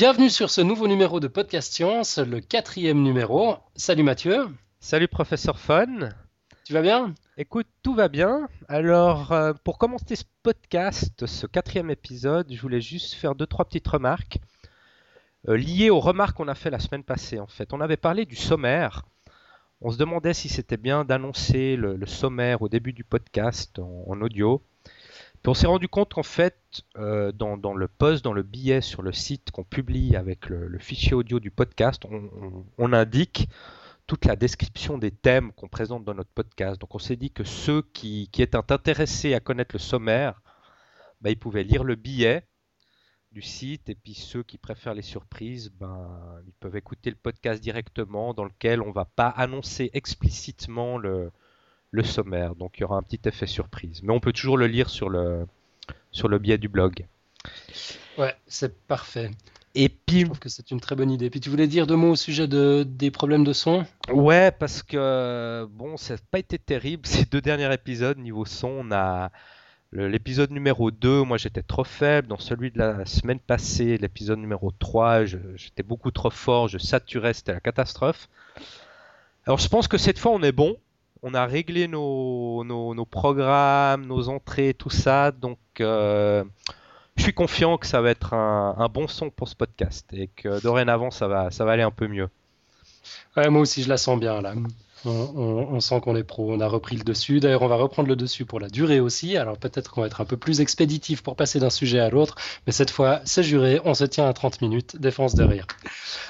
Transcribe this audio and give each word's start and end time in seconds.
Bienvenue 0.00 0.30
sur 0.30 0.48
ce 0.48 0.60
nouveau 0.60 0.86
numéro 0.86 1.18
de 1.18 1.26
Podcast 1.26 1.72
Science, 1.72 2.18
le 2.18 2.38
quatrième 2.38 3.02
numéro. 3.02 3.56
Salut 3.74 4.04
Mathieu. 4.04 4.46
Salut 4.78 5.08
professeur 5.08 5.58
Fun. 5.58 6.10
Tu 6.64 6.72
vas 6.72 6.82
bien? 6.82 7.16
Écoute, 7.36 7.66
tout 7.82 7.96
va 7.96 8.06
bien. 8.06 8.48
Alors, 8.68 9.32
euh, 9.32 9.54
pour 9.64 9.76
commencer 9.76 10.14
ce 10.14 10.22
podcast, 10.44 11.26
ce 11.26 11.48
quatrième 11.48 11.90
épisode, 11.90 12.46
je 12.48 12.60
voulais 12.62 12.80
juste 12.80 13.14
faire 13.14 13.34
deux, 13.34 13.48
trois 13.48 13.64
petites 13.64 13.88
remarques 13.88 14.38
euh, 15.48 15.56
liées 15.56 15.90
aux 15.90 15.98
remarques 15.98 16.36
qu'on 16.36 16.46
a 16.46 16.54
fait 16.54 16.70
la 16.70 16.78
semaine 16.78 17.02
passée. 17.02 17.40
En 17.40 17.48
fait, 17.48 17.72
on 17.72 17.80
avait 17.80 17.96
parlé 17.96 18.24
du 18.24 18.36
sommaire. 18.36 19.04
On 19.80 19.90
se 19.90 19.98
demandait 19.98 20.32
si 20.32 20.48
c'était 20.48 20.76
bien 20.76 21.04
d'annoncer 21.04 21.74
le, 21.74 22.06
sommaire 22.06 22.62
au 22.62 22.68
début 22.68 22.92
du 22.92 23.02
podcast 23.02 23.80
en 23.80 24.20
audio. 24.20 24.62
On 25.46 25.54
s'est 25.54 25.66
rendu 25.66 25.88
compte 25.88 26.12
qu'en 26.12 26.22
fait, 26.22 26.82
euh, 26.98 27.32
dans, 27.32 27.56
le 27.74 27.88
post, 27.88 28.22
dans 28.22 28.34
le 28.34 28.42
billet 28.42 28.82
sur 28.82 29.00
le 29.00 29.12
site 29.12 29.50
qu'on 29.50 29.64
publie 29.64 30.14
avec 30.14 30.48
le, 30.48 30.78
fichier 30.78 31.14
audio 31.14 31.40
du 31.40 31.50
podcast, 31.50 32.02
on, 32.76 32.92
indique 32.92 33.48
toute 34.06 34.26
la 34.26 34.36
description 34.36 34.98
des 34.98 35.10
thèmes 35.10 35.52
qu'on 35.52 35.68
présente 35.68 36.04
dans 36.04 36.14
notre 36.14 36.30
podcast. 36.30 36.78
Donc 36.80 36.94
on 36.94 36.98
s'est 36.98 37.16
dit 37.16 37.30
que 37.30 37.44
ceux 37.44 37.82
qui, 37.94 38.28
étaient 38.38 38.56
intéressés 38.56 39.32
à 39.32 39.40
connaître 39.40 39.74
le 39.74 39.78
sommaire, 39.78 40.42
bah, 41.22 41.30
ils 41.30 41.38
pouvaient 41.38 41.64
lire 41.64 41.84
le 41.84 41.94
billet 41.94 42.46
du 43.32 43.40
site 43.40 43.88
et 43.88 43.94
puis 43.94 44.14
ceux 44.14 44.42
qui 44.42 44.58
préfèrent 44.58 44.94
les 44.94 45.02
surprises, 45.02 45.70
ben, 45.70 46.42
ils 46.46 46.52
peuvent 46.60 46.76
écouter 46.76 47.08
le 47.10 47.16
podcast 47.16 47.62
directement 47.62 48.34
dans 48.34 48.44
lequel 48.44 48.82
on 48.82 48.88
ne 48.88 48.92
va 48.92 49.06
pas 49.06 49.28
annoncer 49.28 49.90
explicitement 49.94 50.98
le, 50.98 51.30
le 51.90 52.02
sommaire. 52.02 52.54
Donc 52.54 52.78
il 52.78 52.82
y 52.82 52.84
aura 52.84 52.96
un 52.96 53.02
petit 53.02 53.20
effet 53.26 53.46
surprise. 53.46 54.00
Mais 54.02 54.12
on 54.12 54.20
peut 54.20 54.32
toujours 54.32 54.58
le 54.58 54.66
lire 54.66 54.90
sur 54.90 55.08
le, 55.08 55.46
sur 56.10 56.28
le 56.28 56.38
biais 56.38 56.58
du 56.58 56.68
blog. 56.68 57.06
Ouais, 58.16 58.34
c'est 58.46 58.86
parfait. 58.86 59.30
Et 59.74 59.88
puis, 59.88 60.20
je 60.20 60.24
trouve 60.24 60.38
que 60.40 60.48
c'est 60.48 60.70
une 60.72 60.80
très 60.80 60.96
bonne 60.96 61.10
idée. 61.10 61.30
Puis 61.30 61.40
tu 61.40 61.50
voulais 61.50 61.68
dire 61.68 61.86
deux 61.86 61.94
mots 61.94 62.10
au 62.10 62.16
sujet 62.16 62.48
de, 62.48 62.84
des 62.88 63.10
problèmes 63.10 63.44
de 63.44 63.52
son? 63.52 63.84
Ouais, 64.10 64.50
parce 64.50 64.82
que 64.82 65.68
bon, 65.70 65.96
ça 65.96 66.14
n'a 66.14 66.20
pas 66.30 66.38
été 66.40 66.58
terrible 66.58 67.06
ces 67.06 67.24
deux 67.26 67.40
derniers 67.40 67.72
épisodes 67.72 68.18
niveau 68.18 68.44
son. 68.44 68.68
On 68.68 68.90
a 68.90 69.30
l'épisode 69.92 70.50
numéro 70.50 70.90
2, 70.90 71.22
moi 71.22 71.38
j'étais 71.38 71.62
trop 71.62 71.84
faible. 71.84 72.28
Dans 72.28 72.38
celui 72.38 72.70
de 72.70 72.78
la 72.78 73.06
semaine 73.06 73.38
passée, 73.38 73.98
l'épisode 73.98 74.38
numéro 74.38 74.70
3, 74.70 75.24
j'étais 75.24 75.82
beaucoup 75.82 76.10
trop 76.10 76.30
fort, 76.30 76.68
je 76.68 76.78
saturais, 76.78 77.32
c'était 77.32 77.52
la 77.52 77.60
catastrophe. 77.60 78.28
Alors 79.46 79.58
je 79.58 79.68
pense 79.68 79.88
que 79.88 79.96
cette 79.96 80.18
fois 80.18 80.32
on 80.32 80.42
est 80.42 80.52
bon 80.52 80.76
on 81.22 81.34
a 81.34 81.46
réglé 81.46 81.88
nos, 81.88 82.64
nos, 82.64 83.04
programmes, 83.04 84.06
nos 84.06 84.28
entrées, 84.28 84.74
tout 84.74 84.90
ça. 84.90 85.30
Donc, 85.30 85.58
euh, 85.80 86.44
je 87.16 87.22
suis 87.22 87.34
confiant 87.34 87.78
que 87.78 87.86
ça 87.86 88.00
va 88.00 88.10
être 88.10 88.34
un, 88.34 88.88
bon 88.88 89.08
son 89.08 89.30
pour 89.30 89.48
ce 89.48 89.54
podcast 89.54 90.06
et 90.12 90.28
que 90.28 90.60
dorénavant, 90.62 91.10
ça 91.10 91.28
va, 91.28 91.50
ça 91.50 91.64
va 91.64 91.72
aller 91.72 91.82
un 91.82 91.90
peu 91.90 92.08
mieux. 92.08 92.28
moi 93.36 93.60
aussi, 93.60 93.82
je 93.82 93.88
la 93.88 93.96
sens 93.96 94.18
bien 94.18 94.40
là. 94.40 94.54
On, 95.04 95.80
sent 95.80 96.00
qu'on 96.00 96.16
est 96.16 96.24
pro, 96.24 96.52
on 96.52 96.60
a 96.60 96.66
repris 96.66 96.96
le 96.96 97.04
dessus. 97.04 97.40
D'ailleurs, 97.40 97.62
on 97.62 97.68
va 97.68 97.76
reprendre 97.76 98.08
le 98.08 98.16
dessus 98.16 98.44
pour 98.44 98.60
la 98.60 98.68
durée 98.68 99.00
aussi. 99.00 99.36
Alors 99.36 99.56
peut-être 99.56 99.92
qu'on 99.92 100.00
va 100.00 100.06
être 100.06 100.20
un 100.20 100.24
peu 100.24 100.36
plus 100.36 100.60
expéditif 100.60 101.22
pour 101.22 101.36
passer 101.36 101.60
d'un 101.60 101.70
sujet 101.70 102.00
à 102.00 102.10
l'autre, 102.10 102.36
mais 102.66 102.72
cette 102.72 102.90
fois, 102.90 103.20
c'est 103.24 103.42
juré, 103.42 103.80
on 103.84 103.94
se 103.94 104.04
tient 104.04 104.28
à 104.28 104.32
30 104.32 104.60
minutes, 104.60 104.96
défense 104.96 105.34
de 105.34 105.44
rire. 105.44 105.66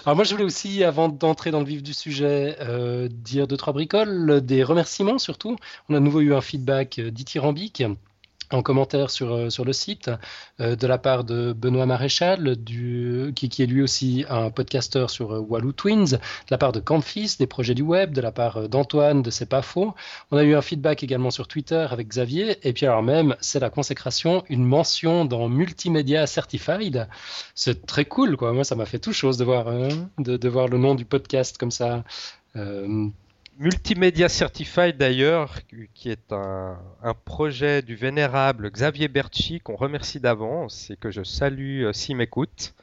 Alors 0.04 0.16
moi, 0.16 0.24
je 0.24 0.32
voulais 0.32 0.44
aussi, 0.44 0.84
avant 0.84 1.08
d'entrer 1.08 1.50
dans 1.50 1.60
le 1.60 1.66
vif 1.66 1.82
du 1.82 1.94
sujet, 1.94 2.56
euh, 2.60 3.08
dire 3.10 3.46
deux, 3.46 3.56
trois 3.56 3.72
bricoles, 3.72 4.40
des 4.44 4.62
remerciements 4.62 5.18
surtout. 5.18 5.56
On 5.88 5.94
a 5.94 5.98
de 5.98 6.04
nouveau 6.04 6.20
eu 6.20 6.34
un 6.34 6.40
feedback 6.40 6.98
euh, 6.98 7.10
dithyrambique 7.10 7.82
en 8.50 8.62
commentaire 8.62 9.10
sur, 9.10 9.32
euh, 9.32 9.50
sur 9.50 9.64
le 9.64 9.72
site 9.72 10.10
euh, 10.60 10.76
de 10.76 10.86
la 10.86 10.98
part 10.98 11.24
de 11.24 11.52
Benoît 11.52 11.86
Maréchal, 11.86 12.56
du, 12.56 13.32
qui, 13.36 13.48
qui, 13.48 13.62
est 13.62 13.66
lui 13.66 13.82
aussi 13.82 14.24
un 14.28 14.50
podcasteur 14.50 15.10
sur 15.10 15.34
euh, 15.34 15.38
Walou 15.38 15.72
Twins, 15.72 16.12
de 16.12 16.18
la 16.50 16.58
part 16.58 16.72
de 16.72 16.80
Campfis, 16.80 17.36
des 17.38 17.46
projets 17.46 17.74
du 17.74 17.82
web, 17.82 18.12
de 18.12 18.20
la 18.20 18.32
part 18.32 18.68
d'Antoine 18.68 19.22
de 19.22 19.30
C'est 19.30 19.46
pas 19.46 19.62
faux. 19.62 19.94
On 20.30 20.36
a 20.36 20.44
eu 20.44 20.54
un 20.54 20.62
feedback 20.62 21.02
également 21.02 21.30
sur 21.30 21.48
Twitter 21.48 21.86
avec 21.90 22.08
Xavier, 22.08 22.58
et 22.66 22.72
puis 22.72 22.86
alors 22.86 23.02
même, 23.02 23.36
c'est 23.40 23.60
la 23.60 23.70
consécration, 23.70 24.44
une 24.48 24.64
mention 24.64 25.24
dans 25.24 25.48
Multimedia 25.48 26.26
Certified. 26.26 27.08
C'est 27.54 27.86
très 27.86 28.04
cool, 28.04 28.36
quoi. 28.36 28.52
Moi, 28.52 28.64
ça 28.64 28.74
m'a 28.74 28.86
fait 28.86 28.98
tout 28.98 29.12
chose 29.12 29.36
de 29.36 29.44
voir, 29.44 29.66
de, 30.18 30.36
de, 30.36 30.48
voir 30.48 30.68
le 30.68 30.78
nom 30.78 30.94
du 30.94 31.04
podcast 31.04 31.58
comme 31.58 31.70
ça. 31.70 32.04
Multimedia 33.58 34.28
Certified 34.28 34.96
d'ailleurs, 34.96 35.56
qui 35.92 36.10
est 36.10 36.32
un, 36.32 36.78
projet 37.24 37.82
du 37.82 37.96
vénérable 37.96 38.70
Xavier 38.70 39.08
Berchi 39.08 39.58
qu'on 39.58 39.74
remercie 39.74 40.20
d'avance 40.20 40.90
et 40.90 40.96
que 40.96 41.10
je 41.10 41.24
salue 41.24 41.82
euh, 41.82 41.92
s'il 41.92 42.16
m'écoute. 42.16 42.74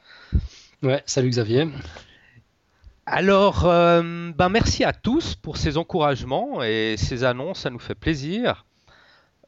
Ouais, 0.82 1.02
salut 1.06 1.30
Xavier. 1.30 1.66
Alors, 3.06 3.64
euh, 3.64 4.30
ben 4.36 4.50
merci 4.50 4.84
à 4.84 4.92
tous 4.92 5.34
pour 5.34 5.56
ces 5.56 5.78
encouragements 5.78 6.62
et 6.62 6.96
ces 6.98 7.24
annonces, 7.24 7.60
ça 7.60 7.70
nous 7.70 7.78
fait 7.78 7.94
plaisir. 7.94 8.66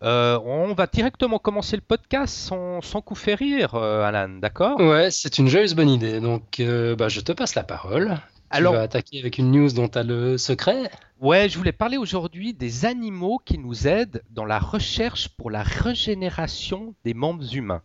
Euh, 0.02 0.38
on 0.46 0.72
va 0.72 0.86
directement 0.86 1.38
commencer 1.38 1.76
le 1.76 1.82
podcast 1.82 2.34
sans, 2.34 2.80
sans 2.80 3.02
coup 3.02 3.18
rire, 3.26 3.74
Alan, 3.74 4.30
d'accord? 4.30 4.80
Ouais, 4.80 5.10
c'est 5.10 5.36
une 5.36 5.48
joyeuse 5.48 5.74
bonne 5.74 5.90
idée. 5.90 6.20
Donc, 6.20 6.62
bah, 6.96 7.08
je 7.10 7.20
te 7.20 7.32
passe 7.32 7.54
la 7.54 7.64
parole. 7.64 8.16
Alors, 8.50 8.72
tu 8.72 8.78
vas 8.78 8.84
attaquer 8.84 9.20
avec 9.20 9.36
une 9.36 9.50
news 9.50 9.70
dont 9.72 9.88
tu 9.88 9.98
as 9.98 10.04
le 10.04 10.38
secret? 10.38 10.90
Ouais, 11.20 11.48
je 11.48 11.58
voulais 11.58 11.72
parler 11.72 11.96
aujourd'hui 11.96 12.54
des 12.54 12.84
animaux 12.84 13.40
qui 13.44 13.58
nous 13.58 13.88
aident 13.88 14.22
dans 14.30 14.44
la 14.44 14.60
recherche 14.60 15.28
pour 15.28 15.50
la 15.50 15.64
régénération 15.64 16.94
des 17.04 17.12
membres 17.12 17.56
humains. 17.56 17.82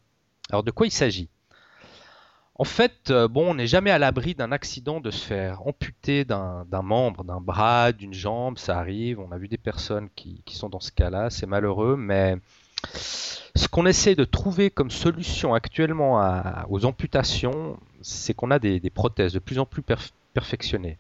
Alors 0.52 0.62
de 0.62 0.70
quoi 0.70 0.86
il 0.86 0.92
s'agit? 0.92 1.30
En 2.54 2.64
fait, 2.64 3.10
euh, 3.10 3.28
bon, 3.28 3.50
on 3.50 3.56
n'est 3.56 3.66
jamais 3.66 3.90
à 3.90 3.98
l'abri 3.98 4.36
d'un 4.36 4.52
accident 4.52 5.00
de 5.00 5.10
se 5.10 5.26
faire 5.26 5.66
amputer 5.66 6.26
d'un 6.26 6.64
membre, 6.84 7.24
d'un 7.24 7.42
bras, 7.42 7.92
d'une 7.92 8.14
jambe, 8.14 8.60
ça 8.60 8.78
arrive. 8.78 9.20
On 9.20 9.32
a 9.32 9.40
vu 9.40 9.48
des 9.48 9.58
personnes 9.58 10.10
qui, 10.16 10.44
sont 10.50 10.70
dans 10.70 10.80
ce 10.80 10.92
cas-là, 10.92 11.32
c'est 11.32 11.48
malheureux, 11.48 11.96
mais 11.98 12.38
ce 12.94 13.68
qu'on 13.68 13.88
essaie 13.88 14.14
de 14.14 14.26
trouver 14.26 14.70
comme 14.70 14.92
solution 14.92 15.56
actuellement 15.56 16.22
aux 16.70 16.86
amputations, 16.86 17.80
c'est 18.04 18.36
qu'on 18.36 18.52
a 18.52 18.60
des, 18.60 18.80
prothèses 18.92 19.34
de 19.34 19.40
plus 19.40 19.58
en 19.58 19.66
plus 19.66 19.84
perfectionnées. 20.36 21.00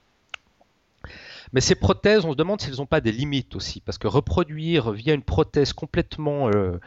Mais 1.53 1.61
ces 1.61 1.75
prothèses, 1.75 2.25
on 2.25 2.31
se 2.31 2.37
demande 2.37 2.59
si 2.59 2.69
elles 2.69 2.77
n'ont 2.77 2.87
pas 2.87 2.99
des 2.99 3.11
limites 3.11 3.55
aussi, 3.55 3.79
parce 3.79 3.99
que 3.99 4.07
reproduire 4.07 4.91
via 4.91 5.13
une 5.13 5.21
prothèse 5.21 5.71
complètement 5.71 6.49
euh, 6.49 6.79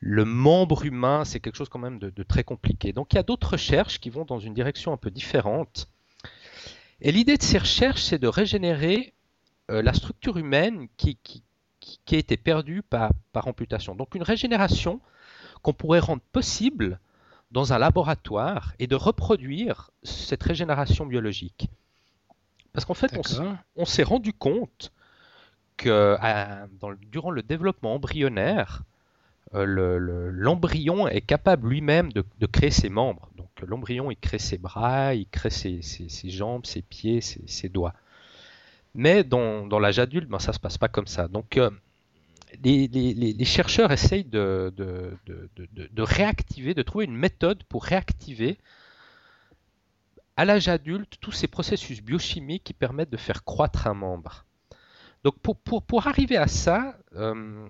le 0.00 0.24
membre 0.26 0.84
humain, 0.84 1.24
c'est 1.24 1.40
quelque 1.40 1.56
chose 1.56 1.70
quand 1.70 1.78
même 1.78 1.98
de, 1.98 2.22
très 2.22 2.44
compliqué. 2.44 2.92
Donc 2.92 3.12
il 3.12 3.16
y 3.16 3.18
a 3.18 3.22
d'autres 3.22 3.52
recherches 3.52 3.98
qui 3.98 4.10
vont 4.10 4.26
dans 4.26 4.38
une 4.38 4.52
direction 4.52 4.92
un 4.92 4.98
peu 4.98 5.10
différente. 5.10 5.88
Et 7.00 7.10
l'idée 7.10 7.38
de 7.38 7.42
ces 7.42 7.58
recherches, 7.58 8.02
c'est 8.02 8.18
de 8.18 8.28
régénérer 8.28 9.14
euh, 9.70 9.80
la 9.82 9.94
structure 9.94 10.36
humaine 10.36 10.88
qui, 10.98 11.18
a 12.12 12.16
été 12.16 12.36
perdue 12.36 12.82
par, 12.82 13.12
par 13.32 13.48
amputation. 13.48 13.94
Donc 13.94 14.14
une 14.14 14.22
régénération 14.22 15.00
qu'on 15.62 15.72
pourrait 15.72 16.00
rendre 16.00 16.22
possible 16.32 17.00
dans 17.50 17.72
un 17.72 17.78
laboratoire 17.78 18.74
et 18.78 18.86
de 18.86 18.94
reproduire 18.94 19.90
cette 20.02 20.42
régénération 20.42 21.06
biologique. 21.06 21.70
Parce 22.76 22.84
qu'en 22.84 22.92
fait, 22.92 23.18
on, 23.74 23.86
s'est 23.86 24.02
rendu 24.02 24.34
compte 24.34 24.92
que 25.78 26.18
durant 27.10 27.30
le 27.30 27.42
développement 27.42 27.94
embryonnaire, 27.94 28.82
euh, 29.54 30.30
l'embryon 30.30 31.08
est 31.08 31.22
capable 31.22 31.70
lui-même 31.70 32.12
de, 32.12 32.46
créer 32.46 32.70
ses 32.70 32.90
membres. 32.90 33.30
Donc 33.38 33.48
l'embryon, 33.66 34.10
il 34.10 34.18
crée 34.18 34.38
ses 34.38 34.58
bras, 34.58 35.14
il 35.14 35.26
crée 35.26 35.48
ses, 35.48 35.80
jambes, 36.24 36.66
ses 36.66 36.82
pieds, 36.82 37.22
ses, 37.22 37.70
doigts. 37.70 37.94
Mais 38.94 39.24
dans, 39.24 39.78
l'âge 39.78 39.98
adulte, 39.98 40.28
ben, 40.28 40.38
ça 40.38 40.50
ne 40.50 40.56
se 40.56 40.60
passe 40.60 40.76
pas 40.76 40.88
comme 40.88 41.06
ça. 41.06 41.28
Donc 41.28 41.56
euh, 41.56 41.70
les, 42.62 43.44
chercheurs 43.46 43.90
essayent 43.90 44.24
de, 44.24 44.70
de, 44.76 46.02
réactiver, 46.02 46.74
de 46.74 46.82
trouver 46.82 47.06
une 47.06 47.16
méthode 47.16 47.64
pour 47.70 47.84
réactiver 47.84 48.58
à 50.36 50.44
l'âge 50.44 50.68
adulte 50.68 51.16
tous 51.20 51.32
ces 51.32 51.48
processus 51.48 52.02
biochimiques 52.02 52.64
qui 52.64 52.74
permettent 52.74 53.10
de 53.10 53.16
faire 53.16 53.44
croître 53.44 53.86
un 53.86 53.94
membre. 53.94 54.44
Donc 55.24 55.38
pour, 55.38 56.06
arriver 56.06 56.36
à 56.36 56.46
ça, 56.46 56.96
euh, 57.16 57.66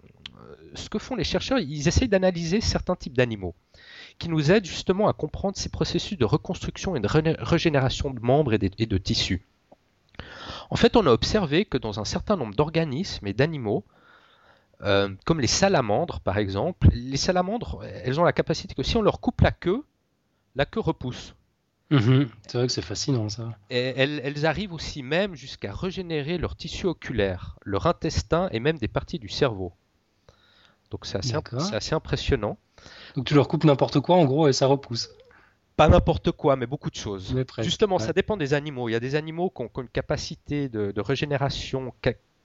ce 0.74 0.90
que 0.90 0.98
font 0.98 1.14
les 1.14 1.24
chercheurs, 1.24 1.58
ils 1.58 1.88
essayent 1.88 2.08
d'analyser 2.08 2.60
certains 2.60 2.96
types 2.96 3.16
d'animaux 3.16 3.54
qui 4.18 4.28
nous 4.28 4.50
aident 4.50 4.66
justement 4.66 5.08
à 5.08 5.12
comprendre 5.12 5.56
ces 5.56 5.68
processus 5.68 6.18
de 6.18 6.24
reconstruction 6.24 6.96
et 6.96 7.00
de 7.00 7.08
régénération 7.08 8.10
de 8.10 8.20
membres 8.20 8.52
et 8.54 8.58
de, 8.58 8.98
tissus. 8.98 9.42
En 10.70 10.76
fait, 10.76 10.96
on 10.96 11.06
a 11.06 11.10
observé 11.10 11.64
que 11.64 11.78
dans 11.78 12.00
un 12.00 12.04
certain 12.04 12.36
nombre 12.36 12.54
d'organismes 12.54 13.26
et 13.26 13.32
d'animaux, 13.32 13.84
euh, 14.82 15.08
comme 15.24 15.40
les 15.40 15.46
salamandres 15.46 16.20
par 16.20 16.38
exemple, 16.38 16.88
les 16.92 17.16
salamandres, 17.16 17.82
elles 18.04 18.20
ont 18.20 18.24
la 18.24 18.32
capacité 18.32 18.74
que 18.74 18.82
si 18.82 18.96
on 18.96 19.02
leur 19.02 19.20
coupe 19.20 19.40
la 19.40 19.52
queue, 19.52 19.84
la 20.56 20.66
queue 20.66 20.80
repousse. 20.80 21.34
Mhm. 21.90 22.28
C'est 22.48 22.58
vrai 22.58 22.66
que 22.66 22.72
c'est 22.72 22.82
fascinant 22.82 23.28
ça. 23.28 23.56
Et 23.70 23.78
elles, 23.96 24.44
arrivent 24.46 24.72
aussi 24.72 25.02
même 25.02 25.36
jusqu'à 25.36 25.72
régénérer 25.72 26.36
leur 26.36 26.56
tissu 26.56 26.86
oculaire, 26.86 27.58
leur 27.64 27.86
intestin 27.86 28.48
et 28.50 28.58
même 28.58 28.78
des 28.78 28.88
parties 28.88 29.18
du 29.20 29.28
cerveau. 29.28 29.72
Donc 30.90 31.06
c'est 31.06 31.18
assez, 31.18 31.34
assez, 31.72 31.94
impressionnant. 31.94 32.58
Donc 33.14 33.24
tu 33.26 33.34
leur 33.34 33.48
coupes 33.48 33.64
n'importe 33.64 34.00
quoi 34.00 34.16
en 34.16 34.24
gros 34.24 34.48
et 34.48 34.52
ça 34.52 34.66
repousse. 34.66 35.10
Pas 35.76 35.88
n'importe 35.88 36.32
quoi, 36.32 36.56
mais 36.56 36.66
beaucoup 36.66 36.90
de 36.90 36.96
choses. 36.96 37.36
Presque, 37.46 37.68
Justement, 37.68 37.96
ouais. 37.96 38.02
ça 38.02 38.12
dépend 38.12 38.36
des 38.36 38.54
animaux. 38.54 38.88
Il 38.88 38.92
y 38.92 38.96
a 38.96 39.00
des 39.00 39.14
animaux 39.14 39.50
qui 39.50 39.62
ont, 39.62 39.68
qui 39.68 39.78
ont 39.78 39.82
une 39.82 39.88
capacité 39.88 40.68
de, 40.68 40.90
de 40.90 41.00
régénération 41.00 41.92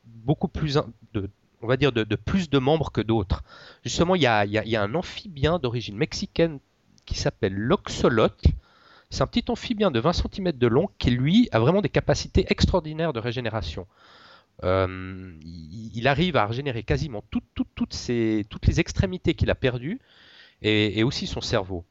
beaucoup 0.06 0.50
plus, 0.50 0.78
de, 1.14 1.30
on 1.62 1.68
va 1.68 1.78
dire, 1.78 1.92
de, 1.92 2.04
de 2.04 2.16
plus 2.16 2.50
de 2.50 2.60
membres 2.60 2.92
que 2.92 3.02
d'autres. 3.02 3.44
Justement, 3.84 4.16
il 4.16 4.22
y 4.22 4.28
a, 4.28 4.46
il 4.46 4.52
y 4.52 4.58
a- 4.58 4.66
il 4.66 4.70
y 4.70 4.76
a 4.76 4.84
un 4.84 4.94
amphibien 4.96 5.60
d'origine 5.60 5.96
mexicaine 5.96 6.60
qui 7.06 7.16
s'appelle 7.18 7.54
l'oxolotl. 7.56 8.50
C'est 9.12 9.24
un 9.24 9.28
petit 9.28 9.46
amphibien 9.50 9.92
de 9.92 10.00
20 10.00 10.14
cm 10.14 10.54
de 10.54 10.68
long 10.68 10.90
qui, 11.00 11.12
lui, 11.12 11.50
a 11.52 11.60
vraiment 11.60 11.82
des 11.82 11.90
capacités 11.90 12.46
extraordinaires 12.50 13.14
de 13.14 13.20
régénération. 13.20 13.88
Euh, 14.64 15.34
il, 15.44 16.08
arrive 16.08 16.38
à 16.38 16.46
régénérer 16.48 16.84
quasiment 16.84 17.24
toutes, 17.32 17.46
toutes, 17.56 17.70
toutes, 17.76 17.94
ses- 17.94 18.46
toutes 18.50 18.68
les 18.68 18.80
extrémités 18.80 19.34
qu'il 19.36 19.50
a 19.52 19.56
perdues 19.56 20.00
et, 20.62 21.00
et 21.00 21.04
aussi 21.04 21.28
son 21.28 21.42
cerveau. 21.42 21.86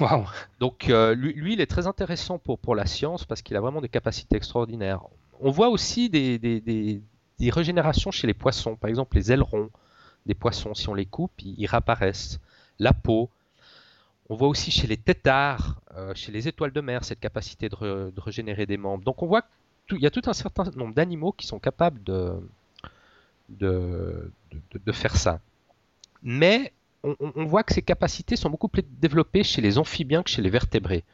Waouh. 0.00 0.26
Donc 0.60 0.88
euh, 0.88 1.14
lui, 1.14 1.32
lui, 1.34 1.52
il 1.54 1.60
est 1.60 1.66
très 1.66 1.86
intéressant 1.86 2.38
pour, 2.38 2.58
pour 2.58 2.74
la 2.74 2.86
science 2.86 3.24
parce 3.24 3.42
qu'il 3.42 3.56
a 3.56 3.60
vraiment 3.60 3.80
des 3.80 3.88
capacités 3.88 4.36
extraordinaires. 4.36 5.02
On 5.40 5.50
voit 5.50 5.68
aussi 5.68 6.08
des, 6.08 6.38
des- 6.38 6.60
des- 6.60 7.02
des 7.38 7.50
régénérations 7.50 8.10
chez 8.10 8.26
les 8.26 8.34
poissons. 8.34 8.76
Par 8.76 8.88
exemple, 8.88 9.16
les 9.16 9.32
ailerons 9.32 9.70
des 10.26 10.34
poissons, 10.34 10.74
si 10.74 10.88
on 10.88 10.94
les 10.94 11.06
coupe, 11.06 11.32
ils, 11.42 11.54
ils 11.58 11.66
réapparaissent. 11.66 12.40
La 12.78 12.92
peau. 12.92 13.30
On 14.32 14.36
voit 14.36 14.48
aussi 14.48 14.70
chez 14.70 14.86
les 14.86 14.96
têtards, 14.96 15.82
euh, 15.94 16.14
chez 16.14 16.32
les 16.32 16.48
étoiles 16.48 16.72
de 16.72 16.80
mer, 16.80 17.04
cette 17.04 17.20
capacité 17.20 17.68
de, 17.68 17.76
re- 17.76 18.14
de 18.14 18.20
régénérer 18.20 18.64
des 18.64 18.78
membres. 18.78 19.04
Donc 19.04 19.22
on 19.22 19.26
voit 19.26 19.44
qu'il 19.86 20.00
y 20.00 20.06
a 20.06 20.10
tout 20.10 20.22
un 20.24 20.32
certain 20.32 20.64
nombre 20.74 20.94
d'animaux 20.94 21.32
qui 21.32 21.46
sont 21.46 21.58
capables 21.58 22.02
de, 22.02 22.40
de, 23.50 24.32
de- 24.50 24.80
de 24.86 24.92
faire 24.92 25.16
ça. 25.16 25.40
Mais 26.22 26.72
on, 27.02 27.44
voit 27.44 27.62
que 27.62 27.74
ces 27.74 27.82
capacités 27.82 28.36
sont 28.36 28.48
beaucoup 28.48 28.68
plus 28.68 28.84
développées 29.00 29.44
chez 29.44 29.60
les 29.60 29.76
amphibiens 29.76 30.22
que 30.22 30.30
chez 30.30 30.40
les 30.40 30.48
vertébrés. 30.48 31.04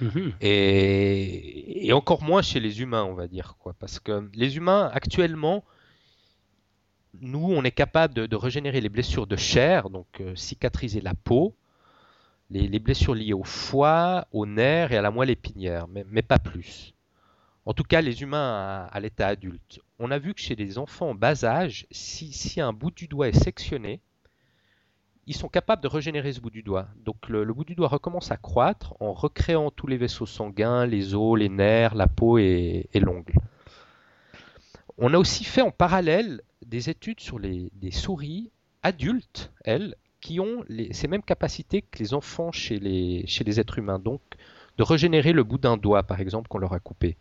Mhm. 0.00 0.32
Et, 0.40 1.86
et 1.86 1.92
encore 1.92 2.22
moins 2.22 2.40
chez 2.40 2.60
les 2.60 2.80
humains, 2.80 3.04
on 3.04 3.14
va 3.14 3.26
dire. 3.26 3.56
Quoi. 3.58 3.74
Parce 3.78 4.00
que 4.00 4.30
les 4.32 4.56
humains, 4.56 4.90
actuellement, 4.94 5.62
nous, 7.20 7.52
on 7.52 7.64
est 7.64 7.70
capable 7.70 8.14
de, 8.14 8.24
de 8.24 8.36
régénérer 8.36 8.80
les 8.80 8.88
blessures 8.88 9.26
de 9.26 9.36
chair, 9.36 9.90
donc 9.90 10.06
euh, 10.20 10.34
cicatriser 10.36 11.02
la 11.02 11.12
peau, 11.12 11.54
les, 12.50 12.68
les 12.68 12.78
blessures 12.78 13.14
liées 13.14 13.32
au 13.32 13.44
foie, 13.44 14.26
aux 14.32 14.46
nerfs 14.46 14.92
et 14.92 14.96
à 14.96 15.02
la 15.02 15.10
moelle 15.10 15.30
épinière, 15.30 15.86
mais, 15.88 16.22
pas 16.22 16.38
plus. 16.38 16.94
En 17.64 17.74
tout 17.74 17.82
cas, 17.82 18.00
les 18.00 18.22
humains 18.22 18.86
à, 18.90 19.00
l'état 19.00 19.26
adulte. 19.26 19.80
On 19.98 20.10
a 20.10 20.18
vu 20.18 20.34
que 20.34 20.40
chez 20.40 20.54
les 20.54 20.78
enfants 20.78 21.10
en 21.10 21.14
bas 21.14 21.44
âge, 21.44 21.86
si, 21.90 22.60
un 22.60 22.72
bout 22.72 22.92
du 22.92 23.08
doigt 23.08 23.28
est 23.28 23.44
sectionné, 23.44 24.00
ils 25.26 25.34
sont 25.34 25.48
capables 25.48 25.82
de 25.82 25.88
régénérer 25.88 26.32
ce 26.32 26.40
bout 26.40 26.50
du 26.50 26.62
doigt. 26.62 26.86
Donc 27.04 27.28
le, 27.28 27.44
bout 27.52 27.64
du 27.64 27.74
doigt 27.74 27.88
recommence 27.88 28.30
à 28.30 28.36
croître 28.36 28.94
en 29.00 29.12
recréant 29.12 29.72
tous 29.72 29.88
les 29.88 29.96
vaisseaux 29.96 30.26
sanguins, 30.26 30.86
les 30.86 31.14
os, 31.14 31.36
les 31.36 31.48
nerfs, 31.48 31.96
la 31.96 32.06
peau 32.06 32.38
et, 32.38 32.88
l'ongle. 32.94 33.34
On 34.98 35.12
a 35.12 35.18
aussi 35.18 35.42
fait 35.42 35.62
en 35.62 35.72
parallèle 35.72 36.42
des 36.64 36.88
études 36.88 37.20
sur 37.20 37.40
les, 37.40 37.72
souris 37.90 38.52
adultes, 38.84 39.52
elles, 39.64 39.96
qui 40.26 40.40
ont 40.40 40.64
les- 40.68 40.92
ces 40.92 41.06
mêmes 41.06 41.22
capacités 41.22 41.82
que 41.82 41.98
les 42.00 42.12
enfants 42.12 42.50
chez 42.50 42.78
les, 42.80 43.24
chez 43.28 43.44
les 43.44 43.60
êtres 43.60 43.78
humains. 43.78 44.00
Donc 44.00 44.20
de 44.76 44.82
régénérer 44.82 45.32
le 45.32 45.44
bout 45.44 45.58
d'un 45.58 45.76
doigt, 45.76 46.02
par 46.02 46.20
exemple, 46.20 46.48
qu'on 46.48 46.58
leur 46.58 46.72
a 46.72 46.80
coupé. 46.80 47.16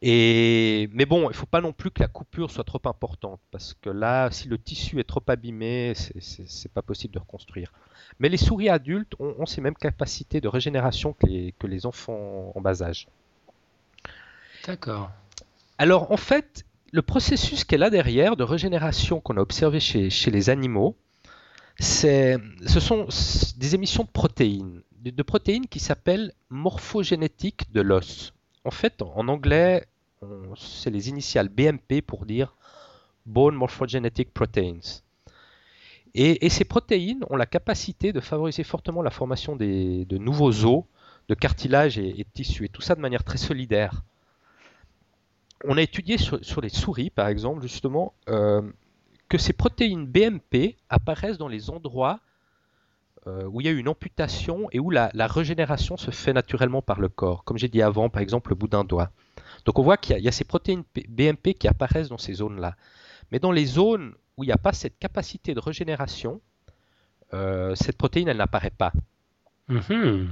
Et, 0.00 0.88
mais 0.92 1.06
bon, 1.06 1.24
il 1.24 1.34
ne 1.36 1.40
faut 1.42 1.46
pas 1.56 1.60
non 1.60 1.72
plus 1.72 1.90
que 1.90 2.00
la 2.00 2.08
coupure 2.08 2.50
soit 2.50 2.64
trop 2.64 2.80
importante, 2.84 3.40
parce 3.50 3.74
que 3.82 3.90
là, 3.90 4.30
si 4.30 4.48
le 4.48 4.58
tissu 4.58 4.98
est 4.98 5.04
trop 5.04 5.22
abîmé, 5.26 5.92
c'est- 5.94 6.72
pas 6.72 6.82
possible 6.82 7.14
de 7.14 7.18
reconstruire. 7.18 7.70
Mais 8.18 8.28
les 8.30 8.36
souris 8.36 8.70
adultes 8.70 9.14
ont, 9.18 9.34
ont 9.38 9.46
ces 9.46 9.60
mêmes 9.60 9.74
capacités 9.74 10.40
de 10.40 10.48
régénération 10.48 11.12
que 11.12 11.26
les, 11.26 11.54
que 11.58 11.66
les 11.66 11.84
enfants 11.84 12.52
en 12.54 12.60
bas 12.60 12.82
âge. 12.82 13.08
D'accord. 14.66 15.10
Alors 15.78 16.10
en 16.10 16.16
fait, 16.16 16.64
le 16.92 17.02
processus 17.02 17.64
qui 17.64 17.74
est 17.74 17.78
là 17.78 17.90
derrière 17.90 18.36
de 18.36 18.44
régénération 18.44 19.20
qu'on 19.20 19.36
a 19.36 19.40
observé 19.40 19.80
chez, 19.80 20.08
chez 20.10 20.30
les 20.30 20.48
animaux, 20.50 20.96
ce 21.78 22.80
sont 22.80 23.06
des 23.56 23.74
émissions 23.74 24.04
de 24.04 24.08
protéines, 24.08 24.82
de, 25.00 25.22
protéines 25.22 25.66
qui 25.66 25.78
s'appellent 25.78 26.32
morphogénétiques 26.50 27.72
de 27.72 27.80
l'os. 27.80 28.32
En 28.64 28.70
fait, 28.70 29.02
en, 29.02 29.28
anglais, 29.28 29.86
c'est 30.56 30.90
les 30.90 31.08
initiales 31.08 31.48
BMP 31.48 32.02
pour 32.04 32.26
dire 32.26 32.54
Bone 33.26 33.54
Morphogenetic 33.54 34.32
Proteins. 34.32 34.80
Et, 36.14 36.48
ces 36.48 36.64
protéines 36.64 37.24
ont 37.28 37.36
la 37.36 37.46
capacité 37.46 38.12
de 38.12 38.20
favoriser 38.20 38.64
fortement 38.64 39.02
la 39.02 39.10
formation 39.10 39.54
de 39.54 40.16
nouveaux 40.16 40.64
os, 40.64 40.84
de 41.28 41.34
cartilage 41.34 41.98
et, 41.98 42.20
et 42.20 42.24
de 42.24 42.28
tissus, 42.32 42.64
et 42.64 42.68
tout 42.68 42.82
ça 42.82 42.94
de 42.94 43.00
manière 43.00 43.24
très 43.24 43.38
solidaire 43.38 44.02
on 45.64 45.76
a 45.76 45.82
étudié 45.82 46.18
sur, 46.18 46.44
sur 46.44 46.60
les 46.60 46.68
souris, 46.68 47.10
par 47.10 47.28
exemple, 47.28 47.62
justement, 47.62 48.12
euh, 48.28 48.62
que 49.28 49.38
ces 49.38 49.52
protéines 49.52 50.06
BMP 50.06 50.76
apparaissent 50.88 51.38
dans 51.38 51.48
les 51.48 51.70
endroits 51.70 52.20
euh, 53.26 53.44
où 53.46 53.60
il 53.60 53.66
y 53.66 53.68
a 53.68 53.72
eu 53.72 53.78
une 53.78 53.88
amputation 53.88 54.68
et 54.70 54.78
où 54.78 54.90
la, 54.90 55.10
régénération 55.26 55.96
se 55.96 56.12
fait 56.12 56.32
naturellement 56.32 56.80
par 56.82 57.00
le 57.00 57.08
corps. 57.08 57.42
Comme 57.42 57.58
j'ai 57.58 57.68
dit 57.68 57.82
avant, 57.82 58.08
par 58.08 58.22
exemple, 58.22 58.50
le 58.50 58.54
bout 58.56 58.68
d'un 58.68 58.84
doigt. 58.84 59.10
Donc 59.64 59.78
on 59.80 59.82
voit 59.82 59.96
qu'il 59.96 60.16
y, 60.18 60.28
a- 60.28 60.32
ces 60.32 60.44
protéines 60.44 60.84
BMP 61.08 61.54
qui 61.54 61.66
apparaissent 61.66 62.08
dans 62.08 62.18
ces 62.18 62.34
zones-là. 62.34 62.76
Mais 63.32 63.40
dans 63.40 63.50
les 63.50 63.66
zones 63.66 64.14
où 64.36 64.44
il 64.44 64.46
n'y 64.46 64.52
a 64.52 64.58
pas 64.58 64.72
cette 64.72 64.98
capacité 64.98 65.54
de 65.54 65.60
régénération, 65.60 66.40
euh, 67.34 67.74
cette 67.74 67.96
protéine, 67.98 68.28
elle 68.28 68.36
n'apparaît 68.36 68.70
pas. 68.70 68.92
Mhm. 69.68 70.28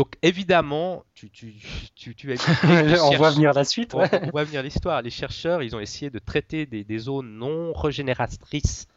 Donc 0.00 0.14
évidemment, 0.22 1.04
tu, 1.14 1.28
tu, 1.28 1.52
tu, 1.94 2.14
tu 2.14 2.32
as 2.32 2.36
On 3.04 3.16
voit 3.18 3.32
venir 3.32 3.52
la 3.52 3.64
suite. 3.64 3.92
on, 3.94 3.98
ouais. 3.98 4.08
on 4.22 4.30
voit 4.30 4.44
venir 4.44 4.62
l'histoire. 4.62 5.02
Les 5.02 5.10
chercheurs, 5.10 5.62
ils 5.62 5.76
ont 5.76 5.80
essayé 5.80 6.08
de 6.08 6.18
traiter 6.18 6.64
des, 6.64 6.84
des 6.84 6.98
zones 6.98 7.36
non 7.36 7.74
régénératrices, 7.74 8.88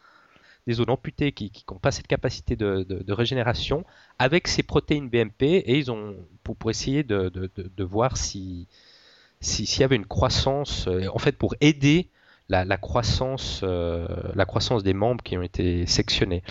des 0.65 0.71
zones 0.75 0.89
amputées 0.89 1.33
qui 1.33 1.51
n'ont 1.69 1.77
pas 1.77 1.91
cette 1.91 2.07
capacité 2.07 2.55
de, 2.55 2.85
de- 2.87 3.03
de 3.03 3.13
régénération, 3.13 3.83
avec 4.17 4.47
ces 4.47 4.63
protéines 4.63 5.09
BMP, 5.09 5.43
et 5.43 5.77
ils 5.77 5.91
ont 5.91 6.15
pour, 6.45 6.55
pour 6.55 6.71
essayer 6.71 7.03
de, 7.03 7.27
de- 7.27 7.83
voir 7.83 8.15
si 8.15 8.69
si- 9.41 9.65
s'il 9.65 9.81
y 9.81 9.83
avait 9.83 9.97
une 9.97 10.05
croissance, 10.05 10.87
euh, 10.87 11.05
en 11.13 11.19
fait, 11.19 11.33
pour 11.37 11.53
aider 11.59 12.07
la, 12.47 12.63
la 12.63 12.77
croissance, 12.77 13.59
euh, 13.63 14.07
la 14.35 14.45
croissance 14.45 14.83
des 14.83 14.93
membres 14.93 15.21
qui 15.21 15.37
ont 15.37 15.41
été 15.43 15.85
sectionnés. 15.85 16.43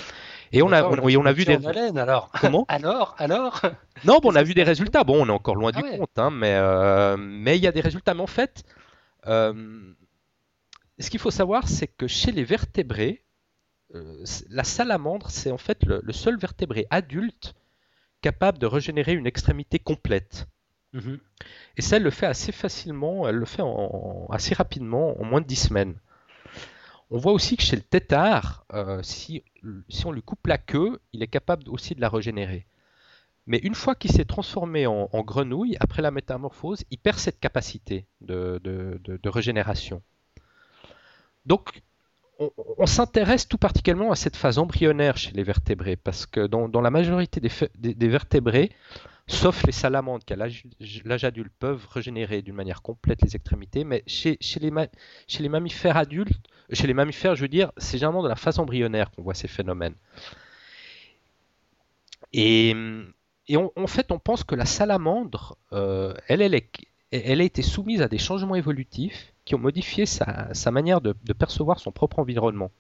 Et 0.53 0.63
on 0.63 0.71
a, 0.73 0.85
on, 0.85 1.03
oui, 1.03 1.17
on 1.17 1.25
a 1.27 1.33
vu 1.33 1.45
des 1.45 1.57
en 1.57 1.65
haleine, 1.65 1.99
alors. 1.99 2.31
comment? 2.41 2.65
Alors, 2.69 3.15
alors? 3.19 3.63
non, 4.05 4.19
bon, 4.21 4.33
on 4.33 4.37
a 4.37 4.43
vu 4.43 4.55
des 4.55 4.63
résultats. 4.63 5.05
Bon, 5.05 5.23
on 5.23 5.27
est 5.29 5.31
encore 5.33 5.57
loin 5.57 5.73
Ah 5.75 5.81
du 5.81 5.85
ouais. 5.89 5.99
compte, 5.99 6.19
hein, 6.19 6.31
mais 6.31 6.55
euh, 6.55 7.17
mais 7.19 7.57
il 7.57 7.63
y 7.63 7.67
a 7.67 7.73
des 7.73 7.81
résultats. 7.81 8.15
Mais 8.15 8.21
en 8.23 8.27
fait, 8.27 8.65
euh, 9.27 9.93
ce 10.99 11.11
qu'il 11.11 11.21
faut 11.21 11.31
savoir, 11.31 11.69
c'est 11.69 11.87
que 11.87 12.07
chez 12.07 12.33
les 12.33 12.45
vertébrés, 12.45 13.25
euh, 13.95 14.25
la 14.51 14.65
salamandre, 14.65 15.31
c'est 15.31 15.51
en 15.51 15.59
fait 15.59 15.85
le, 15.85 16.01
le 16.03 16.13
seul 16.13 16.39
vertébré 16.39 16.87
adulte 16.91 17.55
capable 18.21 18.59
de 18.59 18.67
régénérer 18.67 19.13
une 19.15 19.27
extrémité 19.27 19.79
complète. 19.79 20.47
Mhm. 20.93 21.19
Et 21.77 21.83
ça, 21.83 21.97
elle 21.97 22.03
le 22.03 22.11
fait 22.11 22.27
assez 22.27 22.53
facilement, 22.53 23.27
elle 23.29 23.37
le 23.37 23.47
fait 23.47 23.63
en- 23.63 24.27
assez 24.31 24.55
rapidement, 24.55 25.21
en 25.21 25.25
moins 25.25 25.41
de 25.41 25.47
10 25.47 25.57
semaines. 25.69 25.95
On 27.15 27.19
voit 27.19 27.33
aussi 27.33 27.59
que 27.59 27.63
chez 27.63 27.77
le 27.77 27.83
tétard, 27.83 28.65
euh, 28.73 29.03
si, 29.03 29.45
on 30.07 30.13
lui 30.13 30.23
coupe 30.23 30.47
la 30.47 30.57
queue, 30.57 30.99
il 31.13 31.23
est 31.23 31.29
capable 31.29 31.69
aussi 31.69 31.95
de 31.95 32.01
la 32.01 32.09
régénérer. 32.09 32.65
Mais 33.47 33.59
une 33.59 33.75
fois 33.75 33.95
qu'il 33.95 34.11
s'est 34.11 34.25
transformé 34.25 34.87
en, 34.87 35.11
en 35.13 35.23
grenouille, 35.23 35.77
après 35.79 36.01
la 36.01 36.11
métamorphose, 36.11 36.85
il 36.91 36.97
perd 36.97 37.19
cette 37.19 37.39
capacité 37.39 38.07
de, 38.23 38.59
régénération. 39.27 40.01
Donc, 41.45 41.83
on, 42.79 42.87
s'intéresse 42.87 43.47
tout 43.47 43.59
particulièrement 43.59 44.11
à 44.11 44.17
cette 44.17 44.37
phase 44.37 44.57
embryonnaire 44.57 45.19
chez 45.19 45.33
les 45.33 45.43
vertébrés, 45.43 45.97
parce 45.97 46.25
que 46.25 46.47
dans, 46.47 46.81
la 46.81 46.91
majorité 46.91 47.43
des, 47.43 48.09
vertébrés, 48.09 48.73
sauf 49.27 49.67
les 49.67 49.73
salamandres 49.73 50.25
qui 50.25 50.33
à 50.33 50.37
l'âge 50.37 51.25
adulte 51.25 51.53
peuvent 51.59 51.87
régénérer 51.91 52.41
d'une 52.41 52.55
manière 52.55 52.81
complète 52.81 53.21
les 53.21 53.37
extrémités, 53.37 53.85
mais 53.85 54.03
chez 54.07 54.39
les 54.61 55.49
mammifères 55.51 55.99
adultes, 55.99 56.49
chez 56.73 56.87
les 56.87 56.95
mammifères, 56.95 57.35
je 57.35 57.43
veux 57.43 57.49
dire, 57.49 57.73
c'est 57.77 57.99
généralement 57.99 58.23
dans 58.23 58.29
la 58.29 58.37
phase 58.37 58.59
embryonnaire 58.59 59.11
qu'on 59.11 59.23
voit 59.23 59.35
ces 59.35 59.49
phénomènes. 59.49 59.95
Et, 62.33 62.75
en 63.55 63.87
fait, 63.87 64.11
on 64.11 64.19
pense 64.19 64.45
que 64.45 64.55
la 64.55 64.65
salamandre, 64.65 65.57
euh, 65.73 66.15
elle, 66.29 66.43
a 66.43 67.45
été 67.45 67.63
soumise 67.63 68.01
à 68.01 68.09
des 68.09 68.19
changements 68.19 68.55
évolutifs 68.55 69.35
qui 69.45 69.55
ont 69.55 69.59
modifié 69.59 70.07
sa, 70.07 70.71
manière 70.71 71.01
de, 71.01 71.15
de 71.25 71.33
percevoir 71.33 71.79
son 71.79 71.93
propre 71.93 72.21
environnement. 72.21 72.71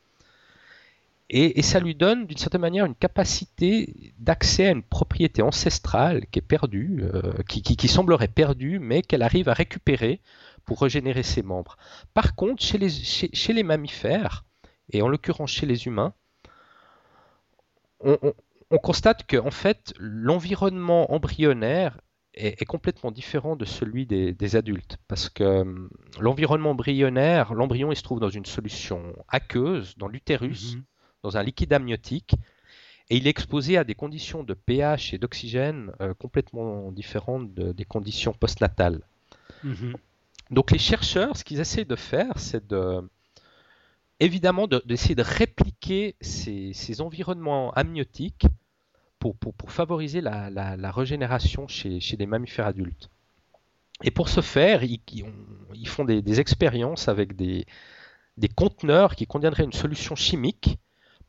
Et, 1.34 1.62
ça 1.62 1.80
lui 1.80 1.94
donne 1.94 2.26
d'une 2.26 2.36
certaine 2.36 2.60
manière 2.60 2.84
une 2.84 2.94
capacité 2.94 4.12
d'accès 4.18 4.66
à 4.66 4.70
une 4.70 4.82
propriété 4.82 5.40
ancestrale 5.40 6.26
qui 6.30 6.38
est 6.38 6.42
perdue, 6.42 7.04
euh, 7.04 7.32
qui 7.48 7.88
semblerait 7.88 8.28
perdue, 8.28 8.78
mais 8.78 9.00
qu'elle 9.00 9.22
arrive 9.22 9.48
à 9.48 9.54
récupérer 9.54 10.20
pour 10.64 10.80
régénérer 10.80 11.22
ses 11.22 11.42
membres. 11.42 11.76
Par 12.14 12.34
contre, 12.34 12.62
chez 12.62 12.78
les, 12.78 12.90
chez, 12.90 13.30
chez 13.32 13.52
les 13.52 13.62
mammifères, 13.62 14.44
et 14.90 15.02
en 15.02 15.08
l'occurrence 15.08 15.50
chez 15.50 15.66
les 15.66 15.86
humains, 15.86 16.14
on, 18.00 18.18
on- 18.22 18.34
on 18.72 18.78
constate 18.78 19.26
que 19.26 19.36
en 19.36 19.50
fait, 19.50 19.92
l'environnement 19.98 21.12
embryonnaire 21.12 21.98
est, 22.34 22.64
complètement 22.64 23.10
différent 23.10 23.54
de 23.54 23.66
celui 23.66 24.06
des, 24.06 24.56
adultes. 24.56 24.96
Parce 25.06 25.28
que 25.28 25.44
hum, 25.44 25.90
l'environnement 26.18 26.70
embryonnaire, 26.70 27.52
l'embryon 27.52 27.92
il 27.92 27.96
se 27.96 28.02
trouve 28.02 28.20
dans 28.20 28.30
une 28.30 28.46
solution 28.46 29.14
aqueuse, 29.28 29.94
dans 29.98 30.08
l'utérus, 30.08 30.76
mhm. 30.76 30.82
dans 31.22 31.36
un 31.36 31.42
liquide 31.42 31.74
amniotique, 31.74 32.34
et 33.10 33.16
il 33.18 33.26
est 33.26 33.30
exposé 33.30 33.76
à 33.76 33.84
des 33.84 33.94
conditions 33.94 34.42
de 34.42 34.54
pH 34.54 35.12
et 35.12 35.18
d'oxygène 35.18 35.92
euh, 36.00 36.14
complètement 36.14 36.90
différentes 36.92 37.52
des 37.52 37.84
conditions 37.84 38.32
postnatales. 38.32 39.02
Mhm. 39.64 39.94
Donc 40.52 40.70
les 40.70 40.78
chercheurs, 40.78 41.34
ce 41.36 41.44
qu'ils 41.44 41.60
essaient 41.60 41.86
de 41.86 41.96
faire, 41.96 42.38
c'est 42.38 42.66
de 42.68 43.02
évidemment 44.20 44.68
d'essayer 44.68 45.16
de, 45.16 45.22
répliquer 45.22 46.14
ces, 46.20 47.00
environnements 47.00 47.72
amniotiques 47.72 48.46
pour, 49.18 49.34
favoriser 49.66 50.20
la, 50.20 50.92
régénération 50.92 51.66
chez, 51.66 51.98
chez, 52.00 52.16
des 52.16 52.26
mammifères 52.26 52.66
adultes. 52.66 53.08
Et 54.04 54.10
pour 54.10 54.28
ce 54.28 54.40
faire, 54.42 54.84
ils, 54.84 55.88
font 55.88 56.04
des, 56.04 56.40
expériences 56.40 57.08
avec 57.08 57.34
des, 57.34 57.66
conteneurs 58.54 59.16
qui 59.16 59.26
contiendraient 59.26 59.64
une 59.64 59.72
solution 59.72 60.14
chimique 60.14 60.78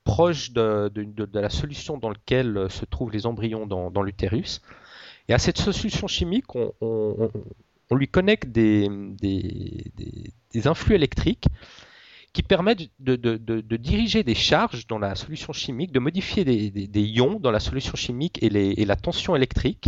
proche 0.04 0.52
de, 0.52 0.92
la 1.34 1.50
solution 1.50 1.98
dans 1.98 2.10
laquelle 2.10 2.68
se 2.70 2.84
trouvent 2.86 3.12
les 3.12 3.26
embryons 3.26 3.66
dans, 3.66 4.02
l'utérus. 4.04 4.62
Et 5.30 5.34
à 5.34 5.40
cette 5.40 5.58
solution 5.58 6.08
chimique, 6.08 6.54
on, 6.56 7.32
lui 7.92 8.08
connecte 8.08 8.50
des, 8.50 8.90
influx 10.66 10.96
électriques 10.96 11.46
qui 12.34 12.42
permettent 12.42 12.90
de, 13.00 13.78
diriger 13.78 14.24
des 14.24 14.36
charges 14.36 14.88
dans 14.88 15.00
la 15.00 15.16
solution 15.16 15.54
chimique, 15.54 15.92
de 15.92 16.00
modifier 16.00 16.44
des, 16.44 17.02
ions 17.02 17.40
dans 17.40 17.52
la 17.52 17.60
solution 17.60 17.96
chimique 17.96 18.42
et, 18.42 18.86
la 18.86 18.96
tension 18.96 19.36
électrique, 19.36 19.86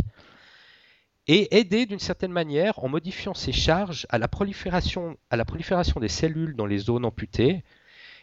et 1.27 1.57
aider 1.57 1.87
d'une 1.87 1.99
certaine 1.99 2.31
manière, 2.31 2.83
en 2.83 2.87
modifiant 2.87 3.33
ces 3.33 3.51
charges, 3.51 4.05
à 4.09 4.19
la, 4.19 4.27
prolifération, 4.27 5.17
à 5.31 5.37
la 5.37 5.45
prolifération 5.45 5.99
des 5.99 6.07
cellules 6.07 6.55
dans 6.55 6.67
les 6.67 6.77
zones 6.77 7.05
amputées. 7.05 7.63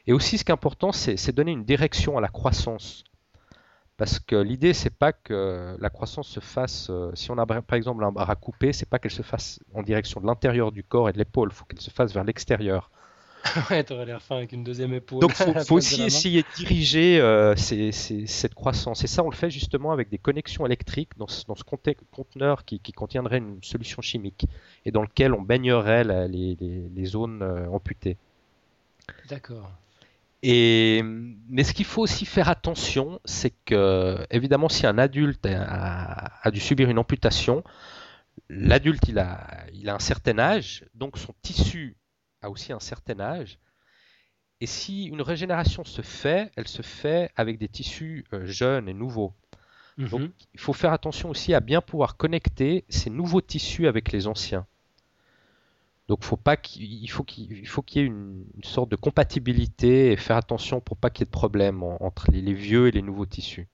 Et 0.07 0.13
aussi, 0.13 0.39
ce 0.39 0.45
qui 0.45 0.53
est 0.53 0.55
important, 0.55 0.93
c'est 0.93 1.33
donner 1.33 1.51
une 1.51 1.65
direction 1.65 2.17
à 2.17 2.21
la 2.21 2.29
croissance. 2.29 3.03
Parce 3.97 4.19
que 4.19 4.37
l'idée, 4.37 4.73
c'est 4.73 4.97
pas 4.97 5.13
que 5.13 5.77
la 5.79 5.91
croissance 5.91 6.29
se 6.29 6.41
fasse, 6.41 6.89
euh, 6.91 7.11
si 7.15 7.31
on 7.31 7.39
a 7.39 7.47
par 7.47 7.77
exemple 7.77 8.03
un 8.05 8.11
bras 8.11 8.35
coupé, 8.35 8.73
c'est 8.73 8.89
pas 8.89 8.99
qu'elle 8.99 9.13
se 9.13 9.23
fasse 9.23 9.61
en 9.75 9.83
direction 9.83 10.21
de 10.21 10.27
l'intérieur 10.27 10.73
du 10.73 10.83
corps 10.83 11.09
et 11.09 11.13
de 11.13 11.19
l'épaule, 11.19 11.51
il 11.53 11.55
faut 11.55 11.65
qu'elle 11.65 11.81
se 11.81 11.91
fasse 11.91 12.13
vers 12.13 12.25
l'extérieur. 12.25 12.91
ouais, 13.71 13.83
t'aurais 13.83 14.07
l'air 14.07 14.23
fin 14.23 14.37
avec 14.37 14.53
une 14.53 14.65
deuxième 14.65 14.95
épaule. 14.95 15.21
Donc, 15.21 15.33
il 15.39 15.65
faut, 15.65 15.77
aussi 15.77 16.03
essayer 16.03 16.43
de 16.43 16.49
diriger 16.57 17.21
euh, 17.21 17.55
cette 17.57 18.55
croissance. 18.55 19.05
Et 19.05 19.07
ça, 19.07 19.25
on 19.25 19.31
le 19.31 19.37
fait 19.37 19.51
justement 19.51 19.93
avec 19.93 20.09
des 20.09 20.19
connexions 20.19 20.65
électriques 20.65 21.11
dans 21.19 21.27
ce, 21.27 21.45
conteneur 22.11 22.65
qui, 22.65 22.81
contiendrait 22.93 23.39
une 23.39 23.63
solution 23.63 24.01
chimique 24.01 24.47
et 24.85 24.91
dans 24.91 25.03
lequel 25.03 25.35
on 25.35 25.43
baignerait 25.43 26.05
les, 26.29 27.05
zones 27.05 27.43
euh, 27.43 27.69
amputées. 27.69 28.17
D'accord. 29.29 29.71
Et, 30.43 31.03
mais 31.05 31.63
ce 31.65 31.73
qu'il 31.73 31.85
faut 31.85 32.03
aussi 32.03 32.27
faire 32.27 32.49
attention, 32.49 33.21
c'est 33.25 33.55
que, 33.65 34.19
évidemment, 34.31 34.69
si 34.69 34.87
un 34.87 34.99
adulte 34.99 35.47
a, 35.47 36.33
a 36.43 36.51
dû 36.51 36.59
subir 36.59 36.91
une 36.91 36.99
amputation, 36.99 37.63
l'adulte, 38.49 39.09
il 39.09 39.19
a, 39.19 39.67
il 39.73 39.89
a 39.89 39.95
un 39.95 39.99
certain 39.99 40.39
âge, 40.39 40.85
donc 40.95 41.19
son 41.19 41.35
tissu 41.43 41.97
a 42.43 42.51
aussi 42.51 42.73
un 42.73 42.81
certain 42.81 43.21
âge. 43.21 43.59
Et 44.61 44.67
si 44.67 45.05
une 45.07 45.23
régénération 45.23 45.85
se 45.85 46.03
fait, 46.03 46.53
elle 46.57 46.69
se 46.69 46.83
fait 46.83 47.31
avec 47.37 47.59
des 47.59 47.69
tissus 47.69 48.25
euh, 48.33 48.47
jeunes 48.47 48.89
et 48.89 48.95
nouveaux. 48.95 49.35
Mhm. 49.97 50.09
Donc 50.09 50.31
il 50.55 50.61
faut 50.61 50.73
faire 50.73 50.93
attention 50.93 51.31
aussi 51.31 51.55
à 51.55 51.61
bien 51.61 51.81
pouvoir 51.81 52.17
connecter 52.17 52.85
ces 52.89 53.11
nouveaux 53.11 53.41
tissus 53.41 53.89
avec 53.89 54.13
les 54.13 54.27
anciens. 54.27 54.67
Donc 56.09 56.25
faut 56.25 56.37
pas 56.37 56.57
qu'il 56.57 57.09
faut 57.11 57.25
qu'il 57.25 57.67
faut 57.67 57.83
qu'il 57.83 58.03
y 58.03 58.05
ait 58.05 58.09
une, 58.09 58.45
sorte 58.63 58.91
de 58.91 58.97
compatibilité 58.97 60.13
et 60.13 60.17
faire 60.17 60.37
attention 60.37 60.81
pour 60.81 60.97
pas 60.97 61.11
qu'il 61.11 61.23
y 61.23 61.25
ait 61.25 61.27
de 61.27 61.31
problème 61.31 61.83
entre 61.83 62.31
les, 62.31 62.53
vieux 62.53 62.89
et 62.89 62.91
les 62.91 63.03
nouveaux 63.03 63.27
tissus. 63.27 63.69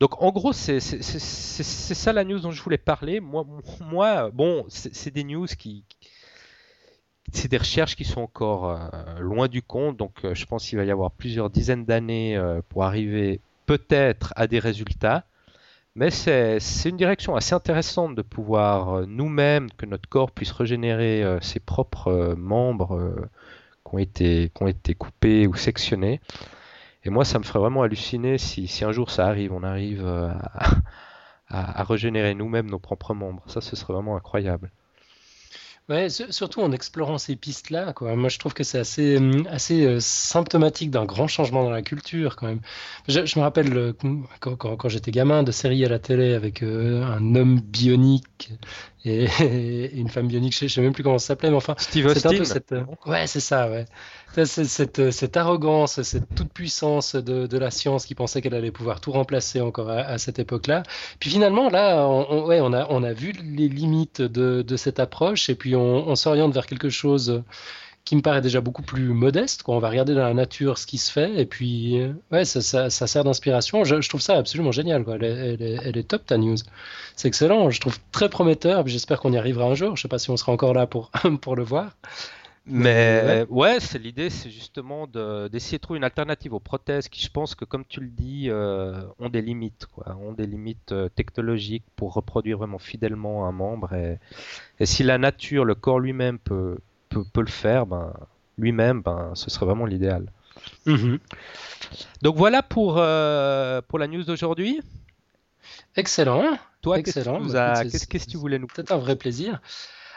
Donc 0.00 0.20
en 0.20 0.32
gros 0.32 0.52
c'est 0.52 0.80
ça 0.80 2.12
la 2.12 2.24
news 2.24 2.40
dont 2.40 2.50
je 2.50 2.62
voulais 2.62 2.78
parler. 2.78 3.20
Moi, 3.20 3.46
moi 3.80 4.30
bon 4.30 4.64
c'est 4.68 5.12
des 5.12 5.24
news 5.24 5.46
qui, 5.46 5.84
c'est 7.32 7.48
des 7.48 7.58
recherches 7.58 7.96
qui 7.96 8.04
sont 8.04 8.20
encore 8.20 8.70
euh, 8.70 9.18
loin 9.20 9.48
du 9.48 9.62
compte, 9.62 9.96
donc 9.96 10.24
euh, 10.24 10.34
je 10.34 10.44
pense 10.46 10.68
qu'il 10.68 10.78
va 10.78 10.84
y 10.84 10.90
avoir 10.90 11.10
plusieurs 11.10 11.50
dizaines 11.50 11.84
d'années 11.84 12.36
euh, 12.36 12.60
pour 12.68 12.84
arriver 12.84 13.40
peut-être 13.66 14.32
à 14.36 14.46
des 14.46 14.58
résultats. 14.58 15.24
Mais 15.94 16.10
c'est 16.10 16.58
une 16.86 16.96
direction 16.96 17.36
assez 17.36 17.54
intéressante 17.54 18.14
de 18.14 18.22
pouvoir 18.22 19.06
nous-mêmes, 19.06 19.70
que 19.72 19.86
notre 19.86 20.08
corps 20.08 20.30
puisse 20.30 20.52
régénérer 20.52 21.22
ses 21.42 21.60
propres 21.60 22.34
membres 22.36 23.28
qui, 23.84 24.50
ont 24.60 24.68
été, 24.68 24.94
coupés 24.94 25.46
ou 25.46 25.54
sectionnés. 25.54 26.20
Et 27.04 27.10
moi, 27.10 27.24
ça 27.24 27.38
me 27.38 27.44
ferait 27.44 27.58
vraiment 27.58 27.82
halluciner 27.82 28.38
si, 28.38 28.84
un 28.84 28.92
jour 28.92 29.10
ça 29.10 29.26
arrive, 29.26 29.52
on 29.52 29.62
arrive 29.62 30.06
à 31.48 31.84
régénérer 31.84 32.34
nous-mêmes 32.34 32.70
nos 32.70 32.78
propres 32.78 33.12
membres. 33.12 33.42
Ça, 33.46 33.60
ce 33.60 33.76
serait 33.76 33.92
vraiment 33.92 34.16
incroyable. 34.16 34.70
Ouais, 35.92 36.08
surtout 36.08 36.62
en 36.62 36.72
explorant 36.72 37.18
ces 37.18 37.36
pistes-là, 37.36 37.92
quoi. 37.92 38.16
Moi, 38.16 38.30
je 38.30 38.38
trouve 38.38 38.54
que 38.54 38.64
c'est 38.64 38.78
assez, 38.78 39.18
hum, 39.18 39.46
assez 39.50 39.84
euh, 39.84 40.00
symptomatique 40.00 40.90
d'un 40.90 41.04
grand 41.04 41.26
changement 41.26 41.64
dans 41.64 41.70
la 41.70 41.82
culture, 41.82 42.36
quand 42.36 42.46
même. 42.46 42.60
Je, 43.08 43.20
me 43.38 43.42
rappelle 43.42 43.76
euh, 43.76 43.92
quand, 44.40 44.88
j'étais 44.88 45.10
gamin 45.10 45.42
de 45.42 45.52
séries 45.52 45.84
à 45.84 45.90
la 45.90 45.98
télé 45.98 46.32
avec 46.32 46.62
euh, 46.62 47.04
un 47.04 47.34
homme 47.34 47.60
bionique 47.60 48.52
et, 49.04 49.90
une 49.94 50.08
femme 50.08 50.28
bionique, 50.28 50.56
je, 50.56 50.64
ne 50.64 50.68
sais 50.68 50.80
même 50.80 50.92
plus 50.92 51.02
comment 51.02 51.18
ça 51.18 51.28
s'appelait, 51.28 51.50
mais 51.50 51.56
enfin, 51.56 51.74
Steve 51.78 52.06
Austin. 52.06 52.44
Cette, 52.44 52.74
ouais, 53.06 53.26
c'est 53.26 53.40
ça, 53.40 53.68
ouais. 53.68 53.84
Cette, 54.44 55.10
cette, 55.10 55.36
arrogance, 55.36 56.00
cette 56.02 56.34
toute 56.34 56.52
puissance 56.52 57.16
de, 57.16 57.46
de 57.46 57.58
la 57.58 57.70
science 57.70 58.06
qui 58.06 58.14
pensait 58.14 58.40
qu'elle 58.40 58.54
allait 58.54 58.70
pouvoir 58.70 59.00
tout 59.00 59.12
remplacer 59.12 59.60
encore 59.60 59.90
à, 59.90 60.16
cette 60.18 60.38
époque-là. 60.38 60.84
Puis 61.18 61.30
finalement, 61.30 61.68
là, 61.68 62.06
on, 62.06 62.46
ouais, 62.46 62.60
on, 62.60 62.72
a, 62.72 62.86
on 62.88 63.02
a 63.02 63.12
vu 63.12 63.32
les 63.32 63.68
limites 63.68 64.22
de, 64.22 64.62
de 64.62 64.76
cette 64.76 65.00
approche 65.00 65.50
et 65.50 65.54
puis 65.54 65.76
on, 65.76 66.08
on 66.08 66.14
s'oriente 66.14 66.54
vers 66.54 66.66
quelque 66.66 66.88
chose 66.88 67.42
qui 68.04 68.16
me 68.16 68.22
paraît 68.22 68.40
déjà 68.40 68.60
beaucoup 68.60 68.82
plus 68.82 69.08
modeste. 69.08 69.62
Quoi. 69.62 69.76
On 69.76 69.78
va 69.78 69.88
regarder 69.88 70.14
dans 70.14 70.24
la 70.24 70.34
nature 70.34 70.78
ce 70.78 70.86
qui 70.86 70.98
se 70.98 71.10
fait, 71.10 71.40
et 71.40 71.46
puis 71.46 72.00
ouais, 72.30 72.44
ça, 72.44 72.60
ça, 72.60 72.90
ça 72.90 73.06
sert 73.06 73.24
d'inspiration. 73.24 73.84
Je, 73.84 74.00
je, 74.00 74.08
trouve 74.08 74.20
ça 74.20 74.36
absolument 74.36 74.72
génial. 74.72 75.04
Quoi. 75.04 75.16
Elle, 75.16 75.24
est, 75.24 75.28
elle, 75.28 75.62
est, 75.62 75.78
elle, 75.84 75.96
est, 75.96 76.08
top, 76.08 76.26
ta 76.26 76.36
news. 76.36 76.56
C'est 77.16 77.28
excellent, 77.28 77.70
je 77.70 77.80
trouve 77.80 77.98
très 78.10 78.28
prometteur, 78.28 78.86
j'espère 78.86 79.20
qu'on 79.20 79.32
y 79.32 79.38
arrivera 79.38 79.66
un 79.66 79.74
jour. 79.74 79.96
Je 79.96 80.02
sais 80.02 80.08
pas 80.08 80.18
si 80.18 80.30
on 80.30 80.36
sera 80.36 80.52
encore 80.52 80.74
là 80.74 80.86
pour, 80.86 81.10
pour 81.40 81.56
le 81.56 81.62
voir. 81.62 81.96
Mais 82.64 83.44
ouais, 83.50 83.80
c'est 83.80 83.98
l'idée, 83.98 84.30
c'est 84.30 84.50
justement 84.50 85.08
d'essayer 85.08 85.78
de, 85.78 85.82
trouver 85.82 85.98
une 85.98 86.04
alternative 86.04 86.54
aux 86.54 86.60
prothèses 86.60 87.08
qui, 87.08 87.20
je 87.20 87.28
pense 87.28 87.56
que 87.56 87.64
comme 87.64 87.84
tu 87.84 88.00
le 88.00 88.08
dis, 88.08 88.50
euh, 88.50 89.02
ont 89.18 89.28
des 89.28 89.42
limites, 89.42 89.86
quoi, 89.86 90.16
ont 90.16 90.32
des 90.32 90.46
limites 90.46 90.92
euh, 90.92 91.08
technologiques 91.08 91.84
pour 91.96 92.14
reproduire 92.14 92.58
vraiment 92.58 92.78
fidèlement 92.78 93.46
un 93.48 93.52
membre. 93.52 93.92
Et, 93.94 94.20
et 94.78 94.86
si 94.86 95.02
la 95.02 95.18
nature, 95.18 95.64
le 95.64 95.74
corps 95.74 95.98
lui-même 95.98 96.38
peut, 96.38 96.78
peut, 97.12 97.24
peut, 97.32 97.40
le 97.40 97.46
faire, 97.46 97.86
ben, 97.86 98.12
lui-même, 98.58 99.02
ben, 99.02 99.32
ce 99.34 99.50
serait 99.50 99.66
vraiment 99.66 99.86
l'idéal. 99.86 100.26
Mhm. 100.86 101.18
Donc 102.22 102.36
voilà 102.36 102.62
pour, 102.62 102.96
euh, 102.98 103.80
pour 103.86 103.98
la 103.98 104.06
news 104.06 104.24
d'aujourd'hui. 104.24 104.80
Excellent. 105.96 106.58
Toi, 106.80 106.98
Excellent. 106.98 107.40
Qu'est-ce 107.42 108.06
que 108.06 108.18
tu 108.18 108.36
voulais 108.36 108.58
nous 108.58 108.66
Peut-être 108.66 108.92
un 108.92 108.98
vrai 108.98 109.16
plaisir. 109.16 109.60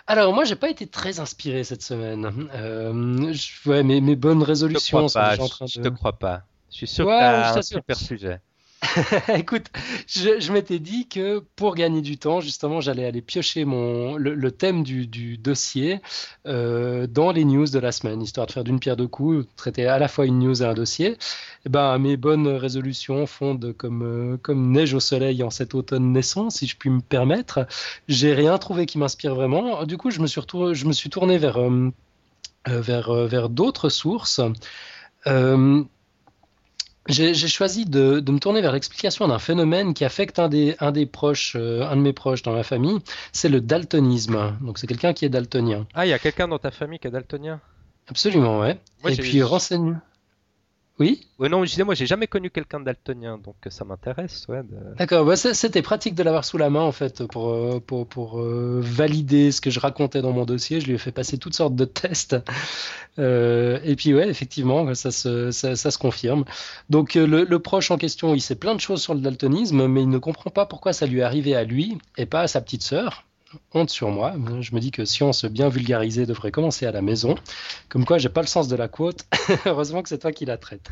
Alors 0.07 0.33
moi, 0.33 0.43
j'ai 0.43 0.55
pas 0.55 0.69
été 0.69 0.87
très 0.87 1.19
inspiré 1.19 1.63
cette 1.63 1.81
semaine. 1.81 2.49
Euh, 2.53 3.33
je, 3.33 3.69
ouais, 3.69 3.83
mes, 3.83 4.01
mes, 4.01 4.15
bonnes 4.15 4.43
résolutions. 4.43 5.07
Je 5.07 5.13
te 5.13 5.19
crois 5.19 5.37
pas. 5.37 5.65
Je, 5.65 5.81
te 5.81 5.87
crois 5.89 6.13
pas. 6.13 6.43
Je 6.69 6.75
suis 6.75 6.87
sûr 6.87 7.05
que 7.05 7.11
as 7.11 7.57
un 7.57 7.61
super 7.61 7.97
sujet. 7.97 8.39
Écoute, 9.35 9.67
je, 10.07 10.51
m'étais 10.51 10.79
dit 10.79 11.07
que 11.07 11.43
pour 11.55 11.75
gagner 11.75 12.01
du 12.01 12.17
temps, 12.17 12.41
justement, 12.41 12.81
j'allais 12.81 13.05
aller 13.05 13.21
piocher 13.21 13.65
mon, 13.65 14.15
le, 14.17 14.51
thème 14.51 14.83
du, 14.83 15.37
dossier 15.37 16.01
euh, 16.45 17.07
dans 17.07 17.31
les 17.31 17.45
news 17.45 17.67
de 17.67 17.79
la 17.79 17.91
semaine, 17.91 18.21
histoire 18.21 18.47
de 18.47 18.51
faire 18.51 18.63
d'une 18.63 18.79
pierre 18.79 18.97
deux 18.97 19.07
coups, 19.07 19.45
traiter 19.55 19.87
à 19.87 19.99
la 19.99 20.07
fois 20.07 20.25
une 20.25 20.39
news 20.39 20.61
et 20.61 20.65
un 20.65 20.73
dossier. 20.73 21.17
Eh 21.65 21.69
ben, 21.69 21.97
mes 21.97 22.17
bonnes 22.17 22.47
résolutions 22.47 23.25
fondent 23.27 23.73
comme, 23.77 24.03
euh, 24.03 24.37
comme 24.37 24.71
neige 24.71 24.93
au 24.93 24.99
soleil 24.99 25.43
en 25.43 25.49
cet 25.49 25.75
automne 25.75 26.11
naissant, 26.11 26.49
si 26.49 26.67
je 26.67 26.75
puis 26.77 26.89
me 26.89 27.01
permettre. 27.01 27.67
J'ai 28.07 28.33
rien 28.33 28.57
trouvé 28.57 28.85
qui 28.85 28.97
m'inspire 28.97 29.35
vraiment. 29.35 29.83
Du 29.85 29.97
coup, 29.97 30.11
je 30.11 30.19
me 30.19 30.27
suis, 30.27 30.41
je 30.73 30.85
me 30.85 30.93
suis 30.93 31.09
tourné 31.09 31.37
vers, 31.37 31.57
euh, 31.59 31.91
vers, 32.67 33.13
vers 33.13 33.49
d'autres 33.49 33.89
sources. 33.89 34.41
J'ai 37.07 37.33
choisi 37.35 37.85
de, 37.85 38.23
me 38.27 38.39
tourner 38.39 38.61
vers 38.61 38.71
l'explication 38.71 39.27
d'un 39.27 39.37
phénomène 39.37 39.93
qui 39.93 40.03
affecte 40.05 40.39
un 40.39 40.49
des, 40.49 40.75
un 40.79 40.91
des 40.91 41.05
proches, 41.05 41.55
euh, 41.55 41.87
un 41.87 41.95
de 41.95 42.01
mes 42.01 42.13
proches 42.13 42.41
dans 42.41 42.53
ma 42.53 42.63
famille, 42.63 42.97
c'est 43.31 43.49
le 43.49 43.61
daltonisme. 43.61 44.57
Donc 44.61 44.79
c'est 44.79 44.87
quelqu'un 44.87 45.13
qui 45.13 45.25
est 45.25 45.29
daltonien. 45.29 45.85
Ah, 45.93 46.07
il 46.07 46.09
y 46.09 46.13
a 46.13 46.19
quelqu'un 46.19 46.47
dans 46.47 46.57
ta 46.57 46.71
famille 46.71 46.97
qui 46.97 47.07
est 47.07 47.11
daltonien? 47.11 47.59
Absolument, 48.07 48.59
ouais. 48.59 48.79
Et 49.07 49.15
puis 49.15 49.43
renseigne. 49.43 49.99
Oui 50.97 51.27
Oui, 51.39 51.49
non, 51.49 51.65
je 51.65 51.71
disais, 51.71 51.83
moi, 51.83 51.93
j'ai 51.93 52.05
jamais 52.05 52.25
connu 52.27 52.49
quelqu'un 52.49 52.79
de 52.79 52.85
daltonien, 52.85 53.37
donc 53.37 53.57
ça 53.67 53.83
m'intéresse. 53.83 54.45
Ouais, 54.47 54.63
de- 54.63 54.95
D'accord, 54.97 55.25
bah, 55.25 55.35
c'était 55.35 55.81
pratique 55.81 56.15
de 56.15 56.23
l'avoir 56.23 56.45
sous 56.45 56.57
la 56.57 56.69
main 56.69 56.79
en 56.83 56.93
fait 56.93 57.25
pour, 57.27 57.49
euh, 57.49 57.81
pour, 57.85 58.07
pour, 58.07 58.39
euh, 58.39 58.79
valider 58.81 59.51
ce 59.51 59.59
que 59.59 59.69
je 59.69 59.81
racontais 59.81 60.21
dans 60.21 60.31
mon 60.31 60.45
dossier. 60.45 60.79
Je 60.79 60.87
lui 60.87 60.93
ai 60.93 60.97
fait 60.97 61.11
passer 61.11 61.37
toutes 61.37 61.53
sortes 61.55 61.75
de 61.75 61.85
tests. 61.85 62.37
Euh, 63.17 63.79
et 63.85 63.95
puis 63.95 64.13
ouais, 64.13 64.27
effectivement, 64.27 64.93
ça 64.93 65.09
se, 65.09 65.49
ça, 65.51 65.77
ça 65.77 65.89
se 65.89 65.97
confirme. 65.97 66.43
Donc 66.89 67.15
euh, 67.15 67.25
le, 67.25 67.45
le 67.45 67.59
proche 67.59 67.89
en 67.89 67.97
question, 67.97 68.35
il 68.35 68.41
sait 68.41 68.55
plein 68.55 68.75
de 68.75 68.81
choses 68.81 69.01
sur 69.01 69.13
le 69.13 69.21
daltonisme, 69.21 69.87
mais 69.87 70.01
il 70.03 70.09
ne 70.09 70.17
comprend 70.17 70.49
pas 70.49 70.65
pourquoi 70.65 70.91
ça 70.91 71.05
lui 71.05 71.19
est 71.19 71.23
arrivé 71.23 71.55
à 71.55 71.63
lui 71.63 71.97
et 72.17 72.25
pas 72.25 72.41
à 72.41 72.47
sa 72.49 72.59
petite 72.59 72.83
sœur. 72.83 73.23
Honte 73.73 73.89
sur 73.89 74.09
moi. 74.09 74.33
Je 74.61 74.73
me 74.73 74.79
dis 74.79 74.91
que 74.91 75.05
science 75.05 75.45
bien 75.45 75.69
vulgarisée 75.69 76.25
devrait 76.25 76.51
commencer 76.51 76.85
à 76.85 76.91
la 76.91 77.01
maison. 77.01 77.35
Comme 77.89 78.05
quoi, 78.05 78.17
j'ai 78.17 78.29
pas 78.29 78.41
le 78.41 78.47
sens 78.47 78.67
de 78.67 78.75
la 78.75 78.87
quote. 78.87 79.25
Heureusement 79.65 80.01
que 80.01 80.09
c'est 80.09 80.19
toi 80.19 80.31
qui 80.31 80.45
la 80.45 80.57
traite. 80.57 80.89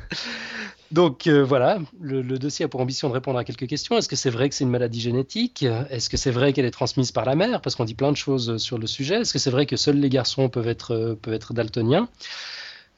Donc 0.92 1.26
euh, 1.26 1.44
voilà, 1.44 1.80
le, 2.00 2.22
dossier 2.38 2.66
a 2.66 2.68
pour 2.68 2.80
ambition 2.80 3.10
de 3.10 3.14
répondre 3.14 3.40
à 3.40 3.44
quelques 3.44 3.68
questions. 3.68 3.98
Est-ce 3.98 4.08
que 4.08 4.16
c'est 4.16 4.30
vrai 4.30 4.48
que 4.48 4.54
c'est 4.54 4.64
une 4.64 4.70
maladie 4.70 5.02
génétique? 5.02 5.64
Est-ce 5.90 6.08
que 6.08 6.18
c'est 6.18 6.30
vrai 6.30 6.54
qu'elle 6.54 6.66
est 6.66 6.72
transmise 6.72 7.12
par 7.12 7.26
la 7.26 7.36
mère? 7.36 7.62
Parce 7.62 7.76
qu'on 7.76 7.86
dit 7.86 7.96
plein 7.96 8.12
de 8.12 8.18
choses 8.18 8.58
sur 8.58 8.78
le 8.78 8.86
sujet. 8.86 9.22
Est-ce 9.22 9.34
que 9.34 9.40
c'est 9.40 9.50
vrai 9.50 9.66
que 9.66 9.76
seuls 9.76 9.98
les 9.98 10.10
garçons 10.10 10.50
peuvent 10.50 10.68
être, 10.68 10.94
euh, 10.94 11.16
peuvent 11.20 11.34
être 11.34 11.54
daltoniens? 11.54 12.08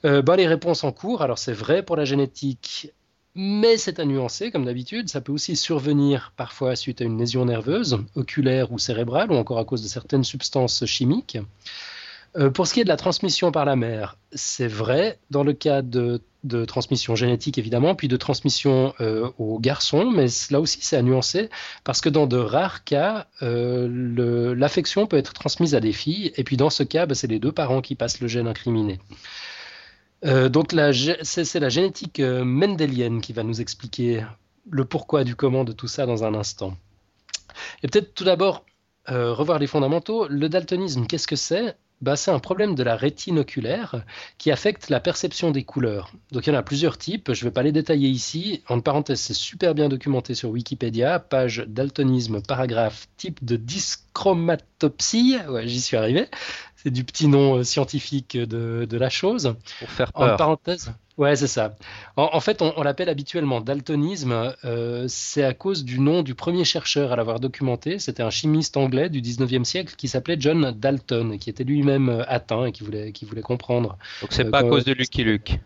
Euh, 0.04 0.22
bah, 0.22 0.36
Les 0.36 0.48
réponses 0.48 0.84
en 0.84 0.92
cours. 0.92 1.22
Alors 1.22 1.38
c'est 1.38 1.54
vrai 1.54 1.84
pour 1.84 1.96
la 1.96 2.04
génétique, 2.04 2.92
mais 3.36 3.78
c'est 3.78 4.00
à 4.00 4.06
nuancer 4.06 4.50
comme 4.52 4.66
d'habitude. 4.66 5.10
Ça 5.10 5.22
peut 5.22 5.32
aussi 5.32 5.56
survenir 5.56 6.32
parfois 6.38 6.76
suite 6.76 7.02
à 7.02 7.04
une 7.06 7.18
lésion 7.18 7.46
nerveuse, 7.46 8.00
oculaire 8.16 8.72
ou 8.72 8.80
cérébrale, 8.80 9.32
ou 9.32 9.36
encore 9.36 9.60
à 9.60 9.66
cause 9.66 9.84
de 9.84 9.88
certaines 9.88 10.24
substances 10.24 10.86
chimiques. 10.86 11.38
Euh, 12.38 12.50
pour 12.50 12.68
ce 12.68 12.74
qui 12.74 12.82
est 12.82 12.84
de 12.84 12.90
la 12.90 12.98
transmission 12.98 13.52
par 13.52 13.66
la 13.66 13.76
mère, 13.76 14.18
c'est 14.34 14.68
vrai 14.68 15.20
dans 15.32 15.44
le 15.44 15.54
cas 15.54 15.82
de, 15.82 16.22
transmission 16.68 17.16
génétique 17.16 17.58
évidemment, 17.58 17.96
puis 17.96 18.08
de 18.08 18.18
transmission 18.18 18.94
euh, 19.00 19.30
aux 19.40 19.58
garçons, 19.58 20.12
mais 20.12 20.28
là 20.52 20.60
aussi 20.60 20.78
c'est 20.82 20.96
à 20.96 21.02
nuancer 21.02 21.50
parce 21.84 22.02
que 22.02 22.10
dans 22.10 22.28
de 22.28 22.38
rares 22.38 22.84
cas, 22.84 23.28
euh, 23.42 24.54
l'affection 24.56 25.08
peut 25.08 25.18
être 25.18 25.34
transmise 25.34 25.76
à 25.76 25.80
des 25.80 25.94
filles, 25.94 26.34
et 26.36 26.44
puis 26.44 26.56
dans 26.58 26.70
ce 26.70 26.84
cas, 26.84 27.06
bah, 27.06 27.16
c'est 27.16 27.28
les 27.28 27.40
deux 27.40 27.52
parents 27.52 27.82
qui 27.82 27.96
passent 27.96 28.20
le 28.20 28.28
gène 28.28 28.48
incriminé. 28.48 29.00
Euh, 30.26 30.50
donc 30.50 30.76
c'est 31.22 31.60
la 31.60 31.70
génétique 31.70 32.20
euh, 32.20 32.44
mendélienne 32.44 33.22
qui 33.22 33.34
va 33.34 33.44
nous 33.44 33.62
expliquer 33.62 34.26
le 34.70 34.86
pourquoi 34.86 35.24
du 35.24 35.36
comment 35.36 35.64
de 35.64 35.72
tout 35.72 35.88
ça 35.88 36.06
dans 36.06 36.24
un 36.24 36.34
instant. 36.34 36.76
Et 37.84 37.88
peut-être 37.88 38.16
tout 38.16 38.24
d'abord 38.24 38.66
euh, 39.10 39.34
revoir 39.34 39.60
les 39.60 39.68
fondamentaux. 39.68 40.28
Le 40.28 40.50
daltonisme, 40.50 41.06
qu'est-ce 41.06 41.28
que 41.28 41.36
c'est? 41.36 41.78
Bah, 42.02 42.16
C'est 42.16 42.32
un 42.32 42.40
problème 42.40 42.74
de 42.76 42.84
la 42.84 42.96
rétine 42.96 43.40
oculaire 43.40 44.04
qui 44.38 44.52
affecte 44.52 44.90
la 44.90 45.00
perception 45.00 45.52
des 45.52 45.64
couleurs. 45.64 46.12
Donc 46.32 46.48
il 46.48 46.50
y 46.50 46.54
en 46.54 46.60
a 46.60 46.64
plusieurs 46.64 46.98
types, 46.98 47.32
je 47.32 47.46
ne 47.46 47.50
vais 47.50 47.54
pas 47.54 47.64
les 47.64 47.72
détailler 47.72 48.10
ici. 48.10 48.64
En 48.68 48.82
parenthèse, 48.82 49.20
c'est 49.20 49.34
super 49.36 49.76
bien 49.76 49.90
documenté 49.90 50.34
sur 50.34 50.50
Wikipédia, 50.50 51.20
page 51.20 51.66
daltonisme, 51.68 52.42
paragraphe 52.42 53.08
type 53.16 53.46
de 53.46 53.56
dyschromatopsie. 53.56 55.38
Ouais, 55.48 55.68
j'y 55.68 55.82
suis 55.82 55.96
arrivé. 55.96 56.28
C'est 56.86 56.92
du 56.92 57.04
petit 57.04 57.28
nom 57.28 57.56
euh, 57.58 57.64
scientifique 57.64 58.38
de, 58.38 58.86
de 58.88 58.98
la 58.98 59.10
chose. 59.10 59.56
Pour 59.80 59.90
faire 59.90 60.12
En 60.14 60.28
peur. 60.28 60.38
parenthèse, 60.38 60.94
ouais, 61.18 61.36
c'est 61.36 61.48
ça. 61.48 61.76
En, 62.16 62.30
en 62.32 62.40
fait, 62.40 62.62
on, 62.62 62.74
on 62.78 62.84
l'appelle 62.84 63.10
habituellement 63.10 63.60
daltonisme. 63.60 64.54
euh, 64.64 65.06
c'est 65.08 65.44
à 65.44 65.56
cause 65.56 65.84
du 65.84 66.00
nom 66.00 66.22
du 66.22 66.36
premier 66.36 66.64
chercheur 66.64 67.12
à 67.12 67.16
l'avoir 67.16 67.40
documenté. 67.40 67.98
C'était 67.98 68.22
un 68.22 68.30
chimiste 68.30 68.78
anglais 68.78 69.10
du 69.10 69.20
19e 69.20 69.64
siècle 69.64 69.96
qui 69.98 70.08
s'appelait 70.08 70.38
John 70.40 70.72
Dalton, 70.78 71.34
et 71.34 71.40
qui 71.40 71.50
était 71.50 71.64
lui-même 71.64 72.10
euh, 72.10 72.24
atteint 72.28 72.66
et 72.66 72.72
qui 72.72 72.84
voulait, 72.84 73.12
qui 73.14 73.26
voulait 73.26 73.42
comprendre. 73.42 73.98
Donc 74.22 74.32
c'est 74.32 74.46
Euh, 74.46 74.52
pas 74.52 74.60
à 74.60 74.64
cause 74.64 74.86
de 74.86 74.94
Lucky 74.94 75.24
Luke. 75.24 75.60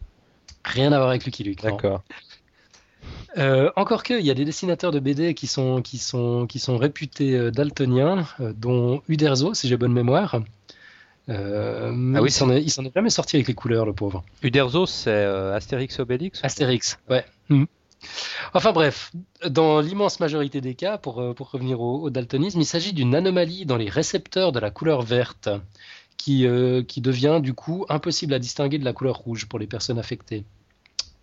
Rien 0.64 0.94
à 0.94 0.98
voir 1.00 1.10
avec 1.10 1.26
Lucky 1.26 1.44
Luke. 1.44 1.62
D'accord. 1.62 2.02
Euh, 3.38 3.72
encore 3.76 4.04
que, 4.04 4.14
il 4.18 4.26
y 4.26 4.32
a 4.32 4.34
des 4.34 4.46
dessinateurs 4.46 4.92
de 4.92 5.00
BD 5.00 5.34
qui 5.34 5.48
sont, 5.48 5.82
qui 5.82 5.98
sont, 5.98 6.48
qui 6.48 6.60
sont 6.60 6.78
réputés 6.78 7.52
daltoniens, 7.52 8.26
dont 8.40 9.02
Uderzo, 9.10 9.54
si 9.54 9.68
j'ai 9.68 9.76
bonne 9.78 9.94
mémoire. 9.94 10.40
Euh, 11.30 12.14
Ah 12.16 12.22
oui, 12.22 12.30
il 12.30 12.32
s'en 12.32 12.50
est, 12.50 12.94
jamais 12.94 13.10
sorti 13.10 13.36
avec 13.36 13.48
les 13.48 13.54
couleurs, 13.54 13.86
le 13.86 13.94
pauvre. 13.94 14.24
Uderzo, 14.42 14.86
c'est 14.86 15.10
euh, 15.12 15.56
Astérix 15.56 16.00
Obélix 16.00 16.44
Astérix, 16.44 17.00
ouais. 17.10 17.26
Mhm. 17.50 17.68
Enfin 18.54 18.72
bref, 18.72 19.12
dans 19.48 19.82
l'immense 19.82 20.20
majorité 20.20 20.62
des 20.62 20.74
cas, 20.74 20.98
pour, 20.98 21.22
euh, 21.22 21.34
pour 21.34 21.52
revenir 21.52 21.82
au, 21.82 22.02
au 22.02 22.10
daltonisme, 22.10 22.60
il 22.60 22.66
s'agit 22.66 22.94
d'une 22.94 23.14
anomalie 23.14 23.66
dans 23.66 23.78
les 23.78 23.90
récepteurs 23.90 24.52
de 24.52 24.60
la 24.60 24.72
couleur 24.72 25.02
verte 25.02 25.50
qui, 26.18 26.46
euh, 26.46 26.84
qui 26.84 27.02
devient 27.02 27.40
du 27.42 27.54
coup 27.54 27.86
impossible 27.90 28.34
à 28.34 28.40
distinguer 28.40 28.78
de 28.78 28.86
la 28.86 28.94
couleur 28.94 29.18
rouge 29.18 29.48
pour 29.48 29.60
les 29.60 29.68
personnes 29.68 30.00
affectées. 30.00 30.46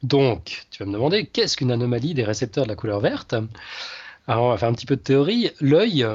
Donc, 0.02 0.66
tu 0.70 0.82
vas 0.82 0.86
me 0.88 0.92
demander, 0.92 1.26
qu'est-ce 1.26 1.56
qu'une 1.56 1.70
anomalie 1.70 2.14
des 2.14 2.24
récepteurs 2.24 2.64
de 2.64 2.68
la 2.68 2.76
couleur 2.76 3.00
verte? 3.00 3.34
Alors, 4.26 4.44
on 4.44 4.50
va 4.50 4.58
faire 4.58 4.68
un 4.68 4.72
petit 4.74 4.86
peu 4.86 4.96
de 4.96 5.00
théorie. 5.00 5.50
L'œil, 5.60 6.06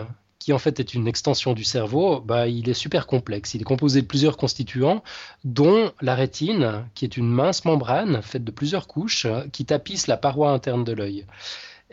qui 0.41 0.54
en 0.54 0.58
fait 0.58 0.80
est 0.80 0.95
une 0.95 1.08
extension 1.08 1.54
du 1.54 1.63
cerveau, 1.63 2.19
bah, 2.19 2.47
il 2.47 2.67
est 2.67 2.73
super 2.73 3.06
complexe. 3.06 3.54
Il 3.54 3.62
est 3.62 3.63
composé 3.63 4.01
de 4.01 4.08
plusieurs 4.08 4.38
constituants, 4.38 5.04
dont 5.43 5.91
la 6.01 6.15
rétine, 6.15 6.86
qui 6.95 7.06
est 7.06 7.15
une 7.15 7.30
mince 7.30 7.63
membrane 7.63 8.23
faite 8.23 8.43
de 8.43 8.49
plusieurs 8.49 8.88
couches 8.88 9.27
qui 9.51 9.65
tapisse 9.65 10.08
la 10.08 10.17
paroi 10.17 10.49
interne 10.49 10.84
de 10.84 10.93
l'œil. 10.93 11.27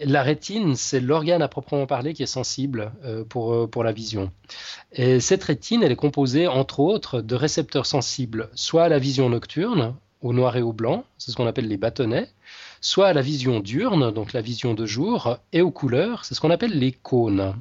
La 0.02 0.22
rétine, 0.22 0.76
c'est 0.76 1.00
l'organe 1.00 1.42
à 1.42 1.48
proprement 1.48 1.84
parler 1.84 2.14
qui 2.14 2.22
est 2.22 2.26
sensible 2.26 2.90
euh, 3.04 3.22
pour, 3.22 3.52
euh, 3.52 3.66
pour 3.66 3.84
la 3.84 3.92
vision. 3.92 4.32
Et 4.92 5.20
cette 5.20 5.44
rétine, 5.44 5.82
elle 5.82 5.92
est 5.92 5.96
composée, 5.96 6.46
entre 6.46 6.80
autres, 6.80 7.20
de 7.20 7.34
récepteurs 7.34 7.84
sensibles, 7.84 8.48
soit 8.54 8.84
à 8.84 8.88
la 8.88 8.98
vision 8.98 9.28
nocturne, 9.28 9.94
au 10.22 10.32
noir 10.32 10.56
et 10.56 10.62
au 10.62 10.72
blanc, 10.72 11.04
c'est 11.18 11.32
ce 11.32 11.36
qu'on 11.36 11.46
appelle 11.46 11.68
les 11.68 11.76
bâtonnets, 11.76 12.30
soit 12.80 13.08
à 13.08 13.12
la 13.12 13.20
vision 13.20 13.60
diurne, 13.60 14.10
donc 14.10 14.32
la 14.32 14.40
vision 14.40 14.72
de 14.72 14.86
jour, 14.86 15.36
et 15.52 15.60
aux 15.60 15.70
couleurs, 15.70 16.24
c'est 16.24 16.34
ce 16.34 16.40
qu'on 16.40 16.50
appelle 16.50 16.78
les 16.78 16.92
cônes. 16.92 17.54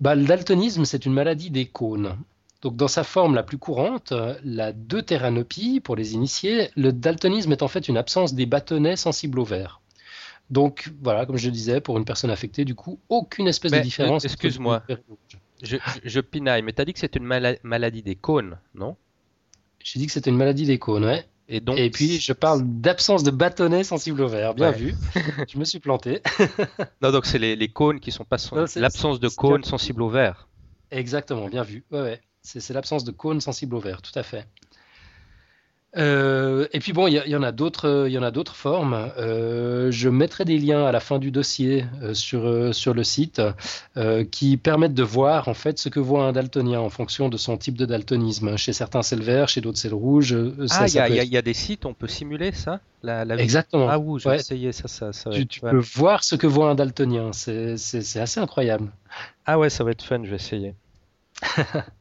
Bah, 0.00 0.14
le 0.14 0.24
daltonisme, 0.24 0.84
c'est 0.84 1.04
une 1.04 1.12
maladie 1.12 1.50
des 1.50 1.66
cônes. 1.66 2.16
Donc, 2.62 2.76
dans 2.76 2.88
sa 2.88 3.04
forme 3.04 3.34
la 3.34 3.42
plus 3.42 3.58
courante, 3.58 4.12
la 4.44 4.72
deutéranopie, 4.72 5.80
pour 5.80 5.96
les 5.96 6.14
initiés, 6.14 6.70
le 6.76 6.92
daltonisme 6.92 7.52
est 7.52 7.62
en 7.62 7.68
fait 7.68 7.88
une 7.88 7.96
absence 7.96 8.34
des 8.34 8.46
bâtonnets 8.46 8.96
sensibles 8.96 9.38
au 9.38 9.44
vert. 9.44 9.80
Donc, 10.50 10.92
voilà, 11.02 11.26
comme 11.26 11.36
je 11.36 11.46
le 11.46 11.52
disais, 11.52 11.80
pour 11.80 11.96
une 11.96 12.04
personne 12.04 12.30
affectée, 12.30 12.64
du 12.64 12.74
coup, 12.74 12.98
aucune 13.08 13.46
espèce 13.46 13.72
Mais, 13.72 13.78
de 13.78 13.84
différence. 13.84 14.24
excuse-moi. 14.24 14.82
je, 15.62 16.20
pinaille, 16.20 16.62
mais 16.62 16.72
t'as 16.72 16.84
dit 16.84 16.92
que 16.92 16.98
c'est 16.98 17.16
une 17.16 17.24
mala- 17.24 17.58
maladie 17.62 18.02
des 18.02 18.16
cônes, 18.16 18.58
non? 18.74 18.96
J'ai 19.82 20.00
dit 20.00 20.06
que 20.06 20.12
c'était 20.12 20.30
une 20.30 20.36
maladie 20.36 20.66
des 20.66 20.78
cônes, 20.78 21.04
ouais. 21.04 21.24
Et 21.52 21.60
donc, 21.60 21.78
Et 21.78 21.90
puis, 21.90 22.20
je 22.20 22.32
parle 22.32 22.62
d'absence 22.64 23.24
de 23.24 23.32
bâtonnets 23.32 23.82
sensibles 23.82 24.22
au 24.22 24.28
vert. 24.28 24.54
Bien 24.54 24.70
Ouais. 24.70 24.76
vu. 24.76 24.94
je 25.48 25.58
me 25.58 25.64
suis 25.64 25.80
planté. 25.80 26.22
non, 27.02 27.10
donc 27.10 27.26
c'est 27.26 27.38
les, 27.38 27.56
les 27.56 27.68
cônes 27.68 27.98
qui 27.98 28.12
sont 28.12 28.24
pas 28.24 28.36
l'absence 28.76 29.18
de 29.18 29.28
cônes 29.28 29.64
sensibles 29.64 30.02
au 30.02 30.08
vert. 30.08 30.48
Exactement, 30.92 31.48
bien 31.48 31.64
vu. 31.64 31.84
Ouais, 31.90 32.00
ouais. 32.02 32.20
C'est 32.42 32.60
c'est 32.60 32.72
l'absence 32.72 33.04
de 33.04 33.10
cônes 33.10 33.40
sensibles 33.40 33.74
au 33.74 33.80
vert, 33.80 34.00
tout 34.00 34.16
à 34.18 34.22
fait. 34.22 34.46
Euh, 35.96 36.68
et 36.72 36.78
puis 36.78 36.92
bon, 36.92 37.08
il 37.08 37.14
y, 37.14 37.18
a- 37.18 37.26
il 37.26 37.32
y 37.32 37.36
en 37.36 37.42
a 37.42 37.50
d'autres, 37.50 38.04
il 38.06 38.12
y 38.12 38.18
en 38.18 38.22
a 38.22 38.30
d'autres 38.30 38.54
formes. 38.54 39.10
Euh, 39.18 39.90
je 39.90 40.08
mettrai 40.08 40.44
des 40.44 40.56
liens 40.56 40.84
à 40.86 40.92
la 40.92 41.00
fin 41.00 41.18
du 41.18 41.32
dossier 41.32 41.84
euh, 42.02 42.14
sur, 42.14 42.46
euh, 42.46 42.72
sur 42.72 42.94
le 42.94 43.02
site 43.02 43.42
euh, 43.96 44.22
qui 44.24 44.56
permettent 44.56 44.94
de 44.94 45.02
voir 45.02 45.48
en 45.48 45.54
fait 45.54 45.80
ce 45.80 45.88
que 45.88 45.98
voit 45.98 46.22
un 46.24 46.32
daltonien 46.32 46.78
en 46.78 46.90
fonction 46.90 47.28
de 47.28 47.36
son 47.36 47.56
type 47.56 47.76
de 47.76 47.86
daltonisme. 47.86 48.56
Chez 48.56 48.72
certains 48.72 49.02
c'est 49.02 49.16
le 49.16 49.24
vert, 49.24 49.48
chez 49.48 49.60
d'autres 49.60 49.78
c'est 49.78 49.88
le 49.88 49.96
rouge. 49.96 50.32
Euh, 50.32 50.54
ça- 50.68 50.82
Ah, 50.82 50.86
il 50.86 50.94
y, 50.94 50.98
a- 51.00 51.08
peut 51.08 51.14
y 51.24 51.36
y 51.36 51.42
des 51.42 51.54
sites, 51.54 51.84
on 51.84 51.92
peut 51.94 52.06
simuler 52.06 52.52
ça 52.52 52.78
la, 53.02 53.24
la 53.24 53.34
vie 53.34 53.42
Exactement. 53.42 53.88
Ah, 53.90 53.98
ouh, 53.98 54.18
j'ai 54.20 54.28
Ouais. 54.28 54.36
essayé 54.36 54.70
ça. 54.70 54.86
ça, 54.86 55.30
Tu, 55.30 55.60
peux 55.60 55.76
voir 55.96 56.22
ce 56.22 56.36
que 56.36 56.46
voit 56.46 56.70
un 56.70 56.76
daltonien. 56.76 57.32
C'est 57.32 57.74
assez 58.20 58.38
incroyable. 58.38 58.92
Ah 59.44 59.58
ouais, 59.58 59.70
ça 59.70 59.82
va 59.82 59.90
être 59.90 60.02
fun, 60.04 60.20
je 60.22 60.30
vais 60.30 60.36
essayer. 60.36 60.74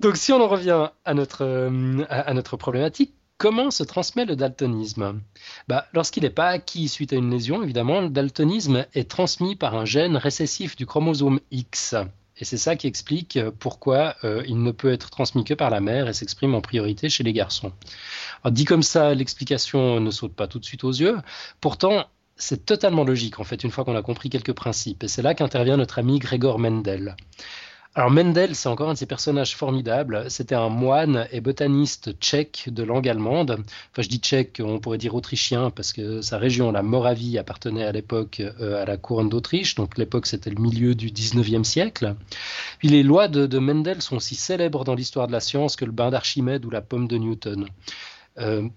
Donc, 0.00 0.16
si 0.16 0.32
on 0.32 0.42
en 0.42 0.48
revient 0.48 0.90
à 1.04 1.14
notre, 1.14 1.44
euh, 1.44 2.04
à 2.08 2.34
notre 2.34 2.56
problématique, 2.56 3.14
comment 3.38 3.70
se 3.70 3.82
transmet 3.82 4.24
le 4.24 4.36
daltonisme? 4.36 5.20
Bah, 5.68 5.86
Lorsqu'il 5.92 6.22
n'est 6.24 6.30
pas 6.30 6.48
acquis 6.48 6.88
suite 6.88 7.12
à 7.12 7.16
une 7.16 7.30
lésion, 7.30 7.62
évidemment, 7.62 8.00
le 8.00 8.10
daltonisme 8.10 8.86
est 8.94 9.10
transmis 9.10 9.56
par 9.56 9.74
un 9.74 9.84
gène 9.84 10.16
récessif 10.16 10.76
du 10.76 10.86
chromosome 10.86 11.40
X. 11.50 11.94
Et 12.38 12.44
c'est 12.44 12.58
ça 12.58 12.76
qui 12.76 12.86
explique 12.86 13.38
euh, 13.38 13.50
pourquoi 13.58 14.16
euh, 14.24 14.42
il 14.46 14.62
ne 14.62 14.70
peut 14.70 14.92
être 14.92 15.08
transmis 15.10 15.44
que 15.44 15.54
par 15.54 15.70
la 15.70 15.80
mère 15.80 16.08
et 16.08 16.12
s'exprime 16.12 16.54
en 16.54 16.60
priorité 16.60 17.08
chez 17.08 17.24
les 17.24 17.32
garçons. 17.32 17.72
Alors, 18.42 18.52
dit 18.52 18.64
comme 18.64 18.82
ça, 18.82 19.14
l'explication 19.14 20.00
ne 20.00 20.10
saute 20.10 20.34
pas 20.34 20.46
tout 20.46 20.58
de 20.58 20.64
suite 20.64 20.84
aux 20.84 20.92
yeux. 20.92 21.16
Pourtant, 21.60 22.04
c'est 22.36 22.66
totalement 22.66 23.04
logique, 23.04 23.40
en 23.40 23.44
fait, 23.44 23.64
une 23.64 23.70
fois 23.70 23.84
qu'on 23.84 23.96
a 23.96 24.02
compris 24.02 24.28
quelques 24.28 24.52
principes. 24.52 25.04
Et 25.04 25.08
c'est 25.08 25.22
là 25.22 25.34
qu'intervient 25.34 25.78
notre 25.78 25.98
ami 25.98 26.18
Gregor 26.18 26.58
Mendel. 26.58 27.16
Alors 27.96 28.10
Mendel, 28.10 28.54
c'est 28.54 28.68
encore 28.68 28.90
un 28.90 28.92
de 28.92 28.98
ces 28.98 29.06
personnages 29.06 29.56
formidables. 29.56 30.30
C'était 30.30 30.54
un 30.54 30.68
moine 30.68 31.26
et 31.32 31.40
botaniste 31.40 32.12
tchèque 32.20 32.68
de 32.70 32.82
langue 32.82 33.08
allemande. 33.08 33.52
Enfin, 33.90 34.02
je 34.02 34.08
dis 34.08 34.18
tchèque, 34.18 34.60
on 34.62 34.78
pourrait 34.80 34.98
dire 34.98 35.14
autrichien, 35.14 35.70
parce 35.70 35.94
que 35.94 36.20
sa 36.20 36.36
région, 36.36 36.70
la 36.70 36.82
Moravie, 36.82 37.38
appartenait 37.38 37.84
à 37.84 37.92
l'époque 37.92 38.40
euh, 38.40 38.82
à 38.82 38.84
la 38.84 38.98
couronne 38.98 39.30
d'Autriche. 39.30 39.76
Donc 39.76 39.96
l'époque, 39.96 40.26
c'était 40.26 40.50
le 40.50 40.60
milieu 40.60 40.94
du 40.94 41.08
19e 41.08 41.64
siècle. 41.64 42.16
Puis 42.80 42.88
les 42.88 43.02
lois 43.02 43.28
de, 43.28 43.46
de 43.46 43.58
Mendel 43.58 44.02
sont 44.02 44.16
aussi 44.16 44.34
célèbres 44.34 44.84
dans 44.84 44.94
l'histoire 44.94 45.26
de 45.26 45.32
la 45.32 45.40
science 45.40 45.74
que 45.74 45.86
le 45.86 45.92
bain 45.92 46.10
d'Archimède 46.10 46.66
ou 46.66 46.70
la 46.70 46.82
pomme 46.82 47.08
de 47.08 47.16
Newton. 47.16 47.66
Euh, 48.36 48.68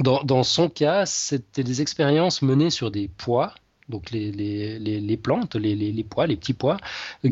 dans, 0.00 0.42
son 0.42 0.68
cas, 0.68 1.06
c'était 1.06 1.62
des 1.62 1.80
expériences 1.80 2.42
menées 2.42 2.70
sur 2.70 2.90
des 2.90 3.08
pois, 3.08 3.54
donc 3.88 4.10
les, 4.10 4.30
les, 4.30 5.16
plantes, 5.16 5.56
les, 5.56 6.04
pois, 6.04 6.26
les 6.26 6.36
petits 6.36 6.54
pois, 6.54 6.76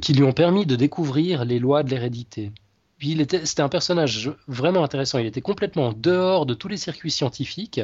qui 0.01 0.13
lui 0.13 0.23
ont 0.23 0.33
permis 0.33 0.67
de 0.67 0.77
découvrir 0.77 1.45
les 1.45 1.59
lois 1.59 1.83
de 1.83 1.91
l'hérédité 1.91 2.53
c'était 3.45 3.63
un 3.63 3.69
personnage 3.69 4.31
vraiment 4.47 4.85
intéressant. 4.85 5.19
Il 5.19 5.27
était 5.27 5.41
complètement 5.41 5.93
dehors 5.93 6.47
de 6.47 6.55
tous 6.55 6.69
les 6.69 6.77
circuits 6.77 7.11
scientifiques. 7.11 7.81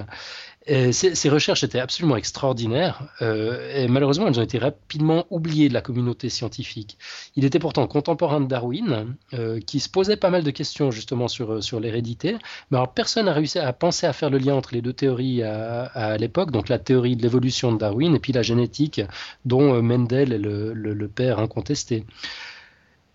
Ses, 0.67 1.29
recherches 1.29 1.63
étaient 1.63 1.79
absolument 1.79 2.17
extraordinaires. 2.17 3.03
Euh, 3.23 3.85
et 3.85 3.89
malheureusement, 3.89 4.27
elles 4.27 4.41
ont 4.41 4.43
été 4.43 4.59
rapidement 4.59 5.27
oubliées 5.31 5.69
de 5.69 5.75
la 5.75 5.81
communauté 5.81 6.29
scientifique. 6.29 6.99
Il 7.37 7.45
était 7.45 7.61
pourtant 7.61 7.87
contemporain 7.87 8.41
de 8.41 8.47
Darwin, 8.47 9.15
euh, 9.35 9.61
qui 9.61 9.79
se 9.79 9.89
posait 9.89 10.17
pas 10.17 10.31
mal 10.31 10.43
de 10.43 10.51
questions 10.51 10.91
justement 10.91 11.29
sur, 11.29 11.63
sur 11.63 11.79
l'hérédité. 11.79 12.37
Mais 12.71 12.79
alors, 12.79 12.93
personne 12.93 13.27
n'a 13.27 13.33
réussi 13.33 13.61
à 13.61 13.73
penser 13.73 14.07
à 14.07 14.13
faire 14.13 14.31
le 14.31 14.39
lien 14.39 14.55
entre 14.55 14.75
les 14.75 14.83
deux 14.83 14.93
théories 14.93 15.43
à, 15.43 16.17
l'époque, 16.19 16.51
donc 16.51 16.69
la 16.69 16.79
théorie 16.79 17.17
de 17.17 17.23
l'évolution 17.23 17.73
de 17.73 17.79
Darwin 17.79 18.15
et 18.15 18.19
puis 18.19 18.33
la 18.33 18.43
génétique, 18.43 19.01
dont 19.45 19.75
euh, 19.75 19.83
Mendel 19.83 20.33
est 20.33 20.39
le 20.39 21.09
père 21.09 21.39
incontesté. 21.39 22.05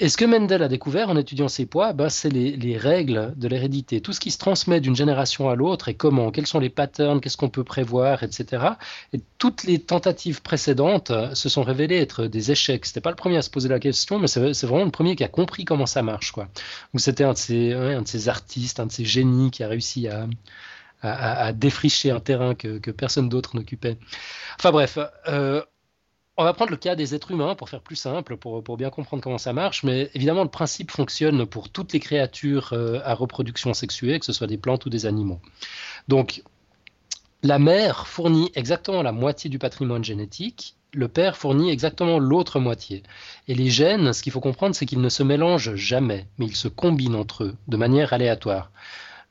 Et 0.01 0.09
ce 0.09 0.17
que 0.17 0.25
Mendel 0.25 0.63
a 0.63 0.67
découvert 0.67 1.09
en 1.09 1.15
étudiant 1.15 1.47
ces 1.47 1.67
poids, 1.67 1.93
ben, 1.93 2.09
c'est 2.09 2.31
les, 2.31 2.75
règles 2.75 3.33
de 3.35 3.47
l'hérédité? 3.47 4.01
Tout 4.01 4.13
ce 4.13 4.19
qui 4.19 4.31
se 4.31 4.39
transmet 4.39 4.79
d'une 4.79 4.95
génération 4.95 5.47
à 5.47 5.55
l'autre 5.55 5.89
et 5.89 5.93
comment, 5.93 6.31
quels 6.31 6.47
sont 6.47 6.57
les 6.57 6.71
patterns, 6.71 7.21
qu'est-ce 7.21 7.37
qu'on 7.37 7.51
peut 7.51 7.63
prévoir, 7.63 8.23
etc. 8.23 8.63
Et 9.13 9.21
toutes 9.37 9.63
les 9.63 9.77
tentatives 9.77 10.41
précédentes 10.41 11.11
se 11.35 11.49
sont 11.49 11.61
révélées 11.61 11.97
être 11.97 12.25
des 12.25 12.49
échecs. 12.49 12.87
C'était 12.87 12.99
pas 12.99 13.11
le 13.11 13.15
premier 13.15 13.37
à 13.37 13.43
se 13.43 13.51
poser 13.51 13.69
la 13.69 13.79
question, 13.79 14.17
mais 14.17 14.25
c'est 14.25 14.63
vraiment 14.63 14.85
le 14.85 14.89
premier 14.89 15.15
qui 15.15 15.23
a 15.23 15.27
compris 15.27 15.65
comment 15.65 15.85
ça 15.85 16.01
marche. 16.01 16.31
Quoi. 16.31 16.47
c'était 16.95 17.23
un, 17.23 17.33
de 17.33 17.37
ces, 17.37 17.73
un 17.73 18.01
de 18.01 18.07
ces 18.07 18.27
artistes, 18.27 18.79
un 18.79 18.87
de 18.87 18.91
ces 18.91 19.05
génies 19.05 19.51
qui 19.51 19.63
a 19.63 19.67
réussi 19.67 20.07
à, 20.07 20.25
à, 21.03 21.53
défricher 21.53 22.09
un 22.09 22.19
terrain 22.19 22.55
que, 22.55 22.79
que 22.79 22.89
personne 22.89 23.29
d'autre 23.29 23.55
n'occupait. 23.55 23.97
Enfin 24.57 24.71
bref, 24.71 24.97
euh, 25.27 25.61
on 26.41 26.43
va 26.43 26.53
prendre 26.53 26.71
le 26.71 26.77
cas 26.77 26.95
des 26.95 27.13
êtres 27.13 27.31
humains 27.31 27.55
pour 27.55 27.69
faire 27.69 27.81
plus 27.81 27.95
simple, 27.95 28.35
pour, 28.35 28.77
bien 28.77 28.89
comprendre 28.89 29.21
comment 29.21 29.37
ça 29.37 29.53
marche, 29.53 29.83
mais 29.83 30.09
évidemment 30.15 30.43
le 30.43 30.49
principe 30.49 30.89
fonctionne 30.89 31.45
pour 31.45 31.69
toutes 31.69 31.93
les 31.93 31.99
créatures 31.99 32.73
euh, 32.73 32.99
à 33.05 33.13
reproduction 33.13 33.73
sexuée, 33.73 34.19
que 34.19 34.25
ce 34.25 34.33
soit 34.33 34.47
des 34.47 34.57
plantes 34.57 34.85
ou 34.85 34.89
des 34.89 35.05
animaux. 35.05 35.39
Donc 36.07 36.43
la 37.43 37.59
mère 37.59 38.07
fournit 38.07 38.51
exactement 38.55 39.03
la 39.03 39.11
moitié 39.11 39.49
du 39.49 39.59
patrimoine 39.59 40.03
génétique, 40.03 40.75
le 40.93 41.07
père 41.07 41.37
fournit 41.37 41.69
exactement 41.69 42.19
l'autre 42.19 42.59
moitié. 42.59 43.03
Et 43.47 43.53
les 43.53 43.69
gènes, 43.69 44.11
ce 44.11 44.21
qu'il 44.21 44.31
faut 44.31 44.41
comprendre, 44.41 44.75
c'est 44.75 44.85
qu'ils 44.85 45.01
ne 45.01 45.09
se 45.09 45.23
mélangent 45.23 45.75
jamais, 45.75 46.27
mais 46.37 46.47
ils 46.47 46.55
se 46.55 46.67
combinent 46.67 47.15
entre 47.15 47.43
eux 47.45 47.55
de 47.67 47.77
manière 47.77 48.13
aléatoire. 48.13 48.71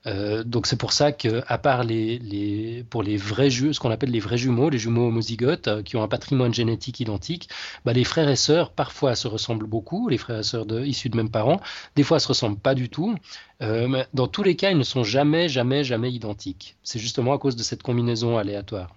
Euh, 0.06 0.44
donc 0.44 0.66
c'est 0.66 0.76
pour 0.76 0.92
ça 0.92 1.12
que, 1.12 1.42
à 1.46 1.58
part 1.58 1.84
les, 1.84 2.84
pour 2.88 3.02
les 3.02 3.16
vrais 3.16 3.50
ce 3.50 3.78
qu'on 3.78 3.90
appelle 3.90 4.10
les 4.10 4.20
vrais 4.20 4.38
jumeaux, 4.38 4.70
les 4.70 4.78
jumeaux 4.78 5.08
homozygotes 5.08 5.68
euh, 5.68 5.82
qui 5.82 5.96
ont 5.96 6.02
un 6.02 6.08
patrimoine 6.08 6.54
génétique 6.54 7.00
identique, 7.00 7.48
bah, 7.84 7.92
les 7.92 8.04
frères 8.04 8.28
et 8.28 8.36
sœurs 8.36 8.72
parfois 8.72 9.14
se 9.14 9.28
ressemblent 9.28 9.66
beaucoup, 9.66 10.08
les 10.08 10.18
frères 10.18 10.38
et 10.38 10.42
sœurs 10.42 10.66
issus 10.84 11.10
de 11.10 11.16
mêmes 11.16 11.30
parents, 11.30 11.60
des 11.96 12.02
fois 12.02 12.18
se 12.18 12.28
ressemblent 12.28 12.58
pas 12.58 12.74
du 12.74 12.88
tout. 12.88 13.14
Euh, 13.62 13.88
mais 13.88 14.06
dans 14.14 14.26
tous 14.26 14.42
les 14.42 14.56
cas, 14.56 14.70
ils 14.70 14.78
ne 14.78 14.84
sont 14.84 15.04
jamais, 15.04 15.48
jamais, 15.48 15.84
jamais 15.84 16.10
identiques. 16.10 16.76
C'est 16.82 16.98
justement 16.98 17.34
à 17.34 17.38
cause 17.38 17.56
de 17.56 17.62
cette 17.62 17.82
combinaison 17.82 18.38
aléatoire. 18.38 18.94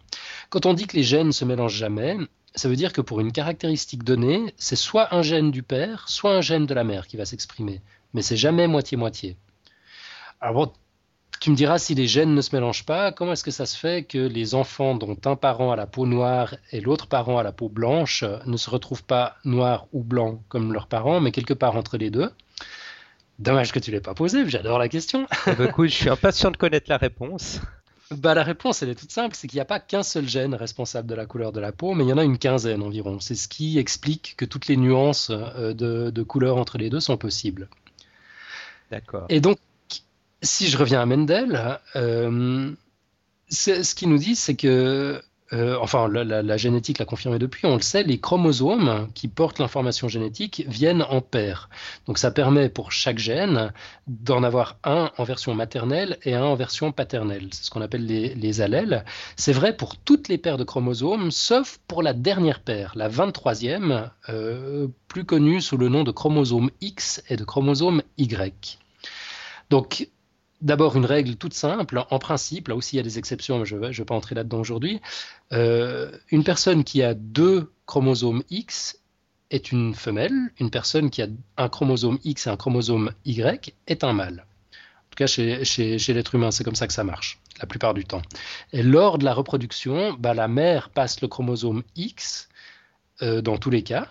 Quand 0.49 0.65
on 0.65 0.73
dit 0.73 0.87
que 0.87 0.95
les 0.95 1.03
gènes 1.03 1.33
se 1.33 1.43
mélangent 1.43 1.75
jamais, 1.75 2.17
ça 2.55 2.69
veut 2.69 2.75
dire 2.75 2.93
que 2.93 3.01
pour 3.01 3.19
une 3.19 3.31
caractéristique 3.31 4.03
donnée, 4.03 4.53
c'est 4.57 4.77
soit 4.77 5.13
un 5.13 5.21
gène 5.21 5.51
du 5.51 5.63
père, 5.63 6.07
soit 6.07 6.33
un 6.35 6.41
gène 6.41 6.65
de 6.65 6.73
la 6.73 6.83
mère 6.83 7.07
qui 7.07 7.17
va 7.17 7.25
s'exprimer. 7.25 7.81
Mais 8.13 8.21
c'est 8.21 8.37
jamais 8.37 8.67
moitié-moitié. 8.67 9.35
Alors 10.39 10.73
tu 11.43 11.51
me 11.51 11.57
diras 11.57 11.77
si 11.77 11.93
les 11.93 12.07
gènes 12.07 12.33
ne 12.33 12.39
se 12.39 12.55
mélangent 12.55 12.85
pas, 12.85 13.11
comment 13.11 13.33
est-ce 13.33 13.43
que 13.43 13.51
ça 13.51 13.65
se 13.65 13.77
fait 13.77 14.05
que 14.05 14.17
les 14.17 14.55
enfants 14.55 14.95
dont 14.95 15.17
un 15.25 15.35
parent 15.35 15.73
a 15.73 15.75
la 15.75 15.85
peau 15.85 16.05
noire 16.05 16.55
et 16.71 16.79
l'autre 16.79 17.07
parent 17.07 17.37
a 17.37 17.43
la 17.43 17.51
peau 17.51 17.67
blanche 17.67 18.23
ne 18.45 18.55
se 18.55 18.69
retrouvent 18.69 19.03
pas 19.03 19.35
noirs 19.43 19.87
ou 19.91 20.03
blancs 20.03 20.39
comme 20.47 20.71
leurs 20.71 20.87
parents, 20.87 21.19
mais 21.19 21.33
quelque 21.33 21.53
part 21.53 21.75
entre 21.75 21.97
les 21.97 22.09
deux? 22.11 22.31
Dommage 23.39 23.73
que 23.73 23.79
tu 23.79 23.91
l'aies 23.91 23.99
pas 23.99 24.13
posé, 24.13 24.49
j'adore 24.49 24.79
la 24.79 24.87
question. 24.87 25.27
Eh 25.47 25.63
écoute, 25.63 25.89
je 25.89 25.95
suis 25.95 26.09
impatient 26.09 26.49
de 26.49 26.55
connaître 26.55 26.89
la 26.89 26.95
réponse. 26.95 27.59
Bah, 28.09 28.35
la 28.35 28.43
réponse, 28.43 28.81
elle 28.81 28.87
est 28.87 28.95
toute 28.95 29.11
simple, 29.11 29.35
c'est 29.35 29.49
qu'il 29.49 29.57
n'y 29.57 29.61
a 29.61 29.65
pas 29.65 29.81
qu'un 29.81 30.03
seul 30.03 30.29
gène 30.29 30.55
responsable 30.55 31.09
de 31.09 31.15
la 31.15 31.25
couleur 31.25 31.51
de 31.51 31.59
la 31.59 31.73
peau, 31.73 31.93
mais 31.93 32.05
il 32.05 32.09
y 32.09 32.13
en 32.13 32.17
a 32.19 32.23
une 32.23 32.37
quinzaine 32.37 32.81
environ. 32.81 33.19
C'est 33.19 33.35
ce 33.35 33.49
qui 33.49 33.79
explique 33.79 34.35
que 34.37 34.45
toutes 34.45 34.67
les 34.67 34.77
nuances 34.77 35.29
euh, 35.29 35.73
de, 35.73 36.09
de 36.09 36.23
couleur 36.23 36.55
entre 36.55 36.77
les 36.77 36.89
deux 36.89 37.01
sont 37.01 37.17
possibles. 37.17 37.67
D'accord. 38.91 39.25
Et 39.27 39.41
donc, 39.41 39.57
si 40.43 40.67
je 40.67 40.77
reviens 40.77 41.01
à 41.01 41.05
Mendel, 41.05 41.79
euh, 41.95 42.71
ce 43.49 43.95
qu'il 43.95 44.09
nous 44.09 44.17
dit, 44.17 44.35
c'est 44.35 44.55
que, 44.55 45.21
euh, 45.53 45.77
enfin, 45.79 46.07
la, 46.09 46.57
génétique 46.57 46.99
l'a 46.99 47.05
confirmé 47.05 47.39
depuis, 47.39 47.65
on 47.65 47.75
le 47.75 47.81
sait, 47.81 48.03
les 48.03 48.19
chromosomes 48.19 49.07
qui 49.13 49.27
portent 49.27 49.59
l'information 49.59 50.07
génétique 50.07 50.65
viennent 50.67 51.03
en 51.03 51.21
paire. 51.21 51.69
Donc 52.07 52.17
ça 52.17 52.31
permet 52.31 52.69
pour 52.69 52.91
chaque 52.91 53.19
gène 53.19 53.71
d'en 54.07 54.43
avoir 54.43 54.77
un 54.83 55.11
en 55.17 55.23
version 55.23 55.53
maternelle 55.53 56.17
et 56.23 56.33
un 56.33 56.43
en 56.43 56.55
version 56.55 56.91
paternelle. 56.91 57.47
C'est 57.51 57.65
ce 57.65 57.69
qu'on 57.69 57.81
appelle 57.81 58.05
les, 58.05 58.61
allèles. 58.61 59.05
C'est 59.35 59.53
vrai 59.53 59.77
pour 59.77 59.95
toutes 59.97 60.27
les 60.27 60.37
paires 60.37 60.57
de 60.57 60.63
chromosomes, 60.63 61.31
sauf 61.31 61.79
pour 61.87 62.03
la 62.03 62.13
dernière 62.13 62.59
paire, 62.59 62.93
la 62.95 63.09
23e, 63.09 64.09
euh, 64.29 64.87
plus 65.07 65.25
connue 65.25 65.61
sous 65.61 65.77
le 65.77 65.89
nom 65.89 66.03
de 66.03 66.11
chromosome 66.11 66.71
X 66.81 67.23
et 67.29 67.37
de 67.37 67.43
chromosome 67.43 68.01
Y. 68.17 68.79
Donc, 69.69 70.07
d'abord 70.63 70.95
une 70.95 71.05
règle 71.05 71.35
toute 71.35 71.53
simple, 71.53 72.03
en 72.09 72.19
principe, 72.19 72.69
là 72.69 72.75
aussi 72.75 72.95
il 72.95 72.97
y 72.97 72.99
a 72.99 73.03
des 73.03 73.19
exceptions, 73.19 73.59
mais 73.59 73.65
je 73.65 73.75
ne 73.75 73.87
vais, 73.87 74.05
pas 74.05 74.15
entrer 74.15 74.33
là-dedans 74.33 74.59
aujourd'hui. 74.59 75.01
Euh, 75.51 76.11
une 76.31 76.43
personne 76.43 76.83
qui 76.83 77.03
a 77.03 77.13
deux 77.13 77.71
chromosomes 77.85 78.43
X 78.49 78.97
est 79.51 79.71
une 79.71 79.93
femelle, 79.93 80.33
une 80.59 80.71
personne 80.71 81.09
qui 81.09 81.21
a 81.21 81.27
un 81.57 81.69
chromosome 81.69 82.17
X 82.23 82.47
et 82.47 82.49
un 82.49 82.57
chromosome 82.57 83.11
Y 83.25 83.75
est 83.87 84.03
un 84.03 84.13
mâle. 84.13 84.45
En 84.71 85.09
tout 85.11 85.17
cas, 85.17 85.27
chez, 85.27 86.13
l'être 86.13 86.33
humain, 86.33 86.49
c'est 86.49 86.63
comme 86.63 86.75
ça 86.75 86.87
que 86.87 86.93
ça 86.93 87.03
marche, 87.03 87.39
la 87.59 87.67
plupart 87.67 87.93
du 87.93 88.03
temps. 88.03 88.23
Et 88.71 88.81
lors 88.81 89.19
de 89.19 89.25
la 89.25 89.33
reproduction, 89.33 90.13
bah, 90.13 90.33
la 90.33 90.47
mère 90.47 90.89
passe 90.89 91.21
le 91.21 91.27
chromosome 91.27 91.83
X 91.95 92.49
euh, 93.21 93.41
dans 93.41 93.57
tous 93.57 93.69
les 93.69 93.83
cas, 93.83 94.07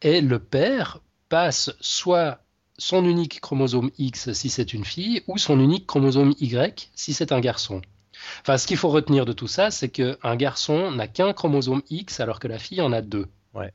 et 0.00 0.20
le 0.20 0.38
père 0.38 1.00
passe 1.28 1.72
soit 1.80 2.40
son 2.78 3.04
unique 3.04 3.40
chromosome 3.40 3.90
X 3.98 4.32
si 4.32 4.48
c'est 4.48 4.72
une 4.72 4.84
fille 4.84 5.22
ou 5.26 5.36
son 5.36 5.60
unique 5.60 5.86
chromosome 5.86 6.34
Y 6.40 6.90
si 6.94 7.12
c'est 7.12 7.32
un 7.32 7.40
garçon. 7.40 7.82
Enfin, 8.42 8.56
ce 8.56 8.66
qu'il 8.66 8.76
faut 8.76 8.88
retenir 8.88 9.26
de 9.26 9.32
tout 9.32 9.46
ça, 9.46 9.70
c'est 9.70 9.88
qu'un 9.88 10.36
garçon 10.36 10.90
n'a 10.90 11.06
qu'un 11.06 11.32
chromosome 11.32 11.82
X 11.90 12.20
alors 12.20 12.40
que 12.40 12.48
la 12.48 12.58
fille 12.58 12.80
en 12.80 12.92
a 12.92 13.02
deux. 13.02 13.26
Ouais. 13.54 13.72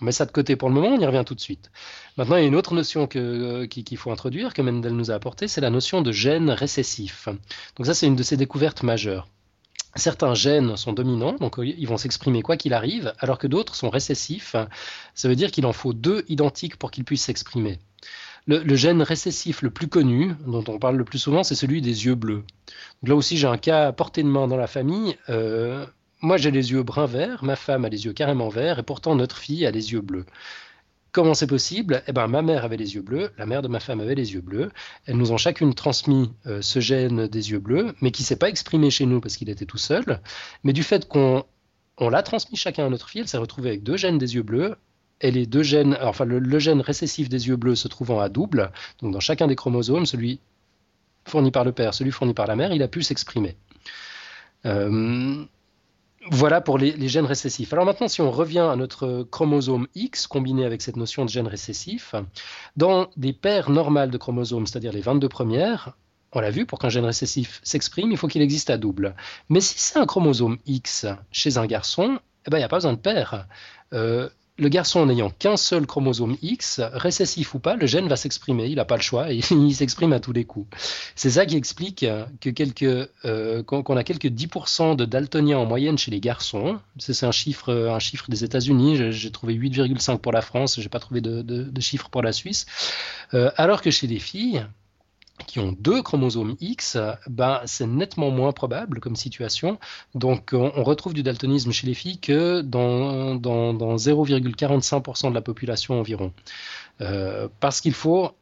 On 0.00 0.04
met 0.04 0.12
ça 0.12 0.26
de 0.26 0.32
côté 0.32 0.54
pour 0.54 0.68
le 0.68 0.74
moment, 0.74 0.88
on 0.88 1.00
y 1.00 1.06
revient 1.06 1.24
tout 1.26 1.34
de 1.34 1.40
suite. 1.40 1.70
Maintenant, 2.16 2.36
il 2.36 2.42
y 2.42 2.44
a 2.44 2.48
une 2.48 2.54
autre 2.54 2.74
notion 2.74 3.08
euh, 3.16 3.66
qu'il 3.66 3.96
faut 3.96 4.12
introduire, 4.12 4.54
que 4.54 4.62
Mendel 4.62 4.92
nous 4.92 5.10
a 5.10 5.14
apportée, 5.14 5.48
c'est 5.48 5.60
la 5.60 5.70
notion 5.70 6.02
de 6.02 6.12
gène 6.12 6.50
récessif. 6.50 7.28
Donc 7.76 7.86
ça, 7.86 7.94
c'est 7.94 8.06
une 8.06 8.16
de 8.16 8.22
ses 8.22 8.36
découvertes 8.36 8.84
majeures. 8.84 9.28
Certains 9.94 10.34
gènes 10.34 10.76
sont 10.76 10.92
dominants, 10.92 11.32
donc 11.34 11.58
euh, 11.58 11.66
ils 11.66 11.88
vont 11.88 11.96
s'exprimer 11.96 12.42
quoi 12.42 12.56
qu'il 12.56 12.74
arrive, 12.74 13.12
alors 13.18 13.38
que 13.38 13.46
d'autres 13.46 13.74
sont 13.74 13.90
récessifs. 13.90 14.54
Ça 15.14 15.28
veut 15.28 15.36
dire 15.36 15.50
qu'il 15.50 15.66
en 15.66 15.72
faut 15.72 15.92
deux 15.92 16.24
identiques 16.28 16.76
pour 16.76 16.90
qu'ils 16.90 17.04
puissent 17.04 17.24
s'exprimer. 17.24 17.78
Le, 18.46 18.76
gène 18.76 19.02
récessif 19.02 19.60
le 19.60 19.68
plus 19.68 19.88
connu, 19.88 20.34
dont 20.46 20.64
on 20.68 20.78
parle 20.78 20.96
le 20.96 21.04
plus 21.04 21.18
souvent, 21.18 21.42
c'est 21.42 21.54
celui 21.54 21.82
des 21.82 22.06
yeux 22.06 22.14
bleus. 22.14 22.44
là 23.02 23.14
aussi, 23.14 23.36
j'ai 23.36 23.46
un 23.46 23.58
cas 23.58 23.88
à 23.88 23.92
portée 23.92 24.22
de 24.22 24.28
main 24.28 24.48
dans 24.48 24.56
la 24.56 24.66
famille. 24.66 25.18
Euh, 25.28 25.84
moi, 26.22 26.38
j'ai 26.38 26.50
les 26.50 26.72
yeux 26.72 26.82
brun-vert, 26.82 27.44
ma 27.44 27.56
femme 27.56 27.84
a 27.84 27.90
les 27.90 28.06
yeux 28.06 28.14
carrément 28.14 28.48
verts, 28.48 28.78
et 28.78 28.82
pourtant 28.82 29.14
notre 29.16 29.36
fille 29.36 29.66
a 29.66 29.70
les 29.70 29.92
yeux 29.92 30.00
bleus. 30.00 30.24
Comment 31.12 31.34
c'est 31.34 31.46
possible? 31.46 32.02
Eh 32.06 32.12
ben, 32.12 32.26
ma 32.26 32.42
mère 32.42 32.64
avait 32.64 32.76
les 32.76 32.94
yeux 32.94 33.02
bleus, 33.02 33.30
la 33.38 33.46
mère 33.46 33.62
de 33.62 33.68
ma 33.68 33.80
femme 33.80 34.00
avait 34.00 34.14
les 34.14 34.34
yeux 34.34 34.42
bleus. 34.42 34.70
Elles 35.06 35.16
nous 35.16 35.32
ont 35.32 35.38
chacune 35.38 35.74
transmis 35.74 36.32
euh, 36.46 36.60
ce 36.60 36.80
gène 36.80 37.26
des 37.28 37.50
yeux 37.50 37.58
bleus, 37.58 37.94
mais 38.02 38.10
qui 38.10 38.22
s'est 38.22 38.36
pas 38.36 38.48
exprimé 38.48 38.90
chez 38.90 39.06
nous 39.06 39.20
parce 39.20 39.36
qu'il 39.36 39.48
était 39.48 39.64
tout 39.64 39.78
seul. 39.78 40.20
Mais 40.64 40.74
du 40.74 40.82
fait 40.82 41.08
qu'on 41.08 41.44
on 41.96 42.10
l'a 42.10 42.22
transmis 42.22 42.56
chacun 42.56 42.86
à 42.86 42.90
notre 42.90 43.08
fille, 43.08 43.22
elle 43.22 43.28
s'est 43.28 43.38
retrouvée 43.38 43.70
avec 43.70 43.82
deux 43.82 43.96
gènes 43.96 44.18
des 44.18 44.34
yeux 44.34 44.42
bleus 44.42 44.76
et 45.20 45.30
les 45.30 45.46
deux 45.46 45.62
gènes, 45.62 45.98
enfin 46.00 46.24
le, 46.24 46.58
gène 46.58 46.80
récessif 46.80 47.28
des 47.28 47.48
yeux 47.48 47.56
bleus 47.56 47.74
se 47.74 47.88
trouvant 47.88 48.20
à 48.20 48.28
double, 48.28 48.70
donc 49.00 49.12
dans 49.12 49.20
chacun 49.20 49.46
des 49.46 49.56
chromosomes, 49.56 50.06
celui 50.06 50.40
fourni 51.26 51.50
par 51.50 51.64
le 51.64 51.72
père, 51.72 51.94
celui 51.94 52.10
fourni 52.10 52.34
par 52.34 52.46
la 52.46 52.56
mère, 52.56 52.72
il 52.72 52.82
a 52.82 52.88
pu 52.88 53.02
s'exprimer. 53.02 53.56
Euh, 54.66 55.44
voilà 56.30 56.60
pour 56.60 56.78
les, 56.78 57.08
gènes 57.08 57.26
récessifs. 57.26 57.72
Alors 57.72 57.84
maintenant, 57.84 58.08
si 58.08 58.20
on 58.20 58.30
revient 58.30 58.58
à 58.70 58.76
notre 58.76 59.26
chromosome 59.30 59.86
X 59.94 60.26
combiné 60.26 60.64
avec 60.64 60.82
cette 60.82 60.96
notion 60.96 61.24
de 61.24 61.30
gène 61.30 61.46
récessif, 61.46 62.14
dans 62.76 63.08
des 63.16 63.32
paires 63.32 63.70
normales 63.70 64.10
de 64.10 64.18
chromosomes, 64.18 64.66
c'est-à-dire 64.66 64.92
les 64.92 65.00
22 65.00 65.28
premières, 65.28 65.96
on 66.32 66.40
l'a 66.40 66.50
vu, 66.50 66.66
pour 66.66 66.78
qu'un 66.78 66.90
gène 66.90 67.06
récessif 67.06 67.60
s'exprime, 67.62 68.10
il 68.10 68.18
faut 68.18 68.28
qu'il 68.28 68.42
existe 68.42 68.70
à 68.70 68.76
double. 68.76 69.14
Mais 69.48 69.60
si 69.60 69.78
c'est 69.78 69.98
un 69.98 70.06
chromosome 70.06 70.58
X 70.66 71.06
chez 71.30 71.56
un 71.56 71.66
garçon, 71.66 72.18
eh 72.46 72.50
ben, 72.50 72.58
il 72.58 72.60
n'y 72.60 72.64
a 72.64 72.68
pas 72.68 72.76
besoin 72.76 72.92
de 72.92 72.98
paire. 72.98 73.46
Euh, 73.94 74.28
le 74.58 74.68
garçon 74.68 75.06
n'ayant 75.06 75.30
qu'un 75.30 75.56
seul 75.56 75.86
chromosome 75.86 76.36
X, 76.42 76.80
récessif 76.92 77.54
ou 77.54 77.60
pas, 77.60 77.76
le 77.76 77.86
gène 77.86 78.08
va 78.08 78.16
s'exprimer. 78.16 78.66
Il 78.66 78.76
n'a 78.76 78.84
pas 78.84 78.96
le 78.96 79.02
choix 79.02 79.32
et 79.32 79.40
il 79.50 79.74
s'exprime 79.74 80.12
à 80.12 80.20
tous 80.20 80.32
les 80.32 80.44
coups. 80.44 80.66
C'est 81.14 81.30
ça 81.30 81.46
qui 81.46 81.56
explique 81.56 82.04
euh, 82.04 83.62
qu'on 83.62 83.96
a 83.96 84.04
quelques 84.04 84.26
10% 84.26 84.96
de 84.96 85.04
daltoniens 85.04 85.58
en 85.58 85.66
moyenne 85.66 85.96
chez 85.96 86.10
les 86.10 86.20
garçons. 86.20 86.78
C'est 86.98 87.24
un 87.24 87.30
chiffre, 87.32 88.28
des 88.28 88.44
États-Unis. 88.44 89.12
J'ai 89.12 89.30
trouvé 89.30 89.54
8,5 89.54 90.18
pour 90.18 90.32
la 90.32 90.42
France. 90.42 90.80
J'ai 90.80 90.88
pas 90.88 91.00
trouvé 91.00 91.20
de, 91.20 91.42
de, 91.42 91.80
chiffre 91.80 92.08
pour 92.10 92.22
la 92.22 92.32
Suisse. 92.32 92.66
Euh, 93.34 93.50
alors 93.56 93.80
que 93.80 93.90
chez 93.90 94.08
les 94.08 94.18
filles, 94.18 94.66
qui 95.46 95.58
ont 95.58 95.74
deux 95.78 96.02
chromosomes 96.02 96.56
X, 96.60 96.98
ben, 97.28 97.60
c'est 97.64 97.86
nettement 97.86 98.30
moins 98.30 98.52
probable 98.52 99.00
comme 99.00 99.16
situation. 99.16 99.78
Donc 100.14 100.50
on, 100.52 100.82
retrouve 100.82 101.14
du 101.14 101.22
daltonisme 101.22 101.72
chez 101.72 101.86
les 101.86 101.94
filles 101.94 102.18
que 102.18 102.60
dans, 102.60 103.34
dans, 103.34 103.96
0,45% 103.96 105.30
de 105.30 105.34
la 105.34 105.42
population 105.42 105.98
environ. 105.98 106.32
Euh, 107.00 107.48
parce 107.60 107.80
qu'il 107.80 107.94
faut, 107.94 108.32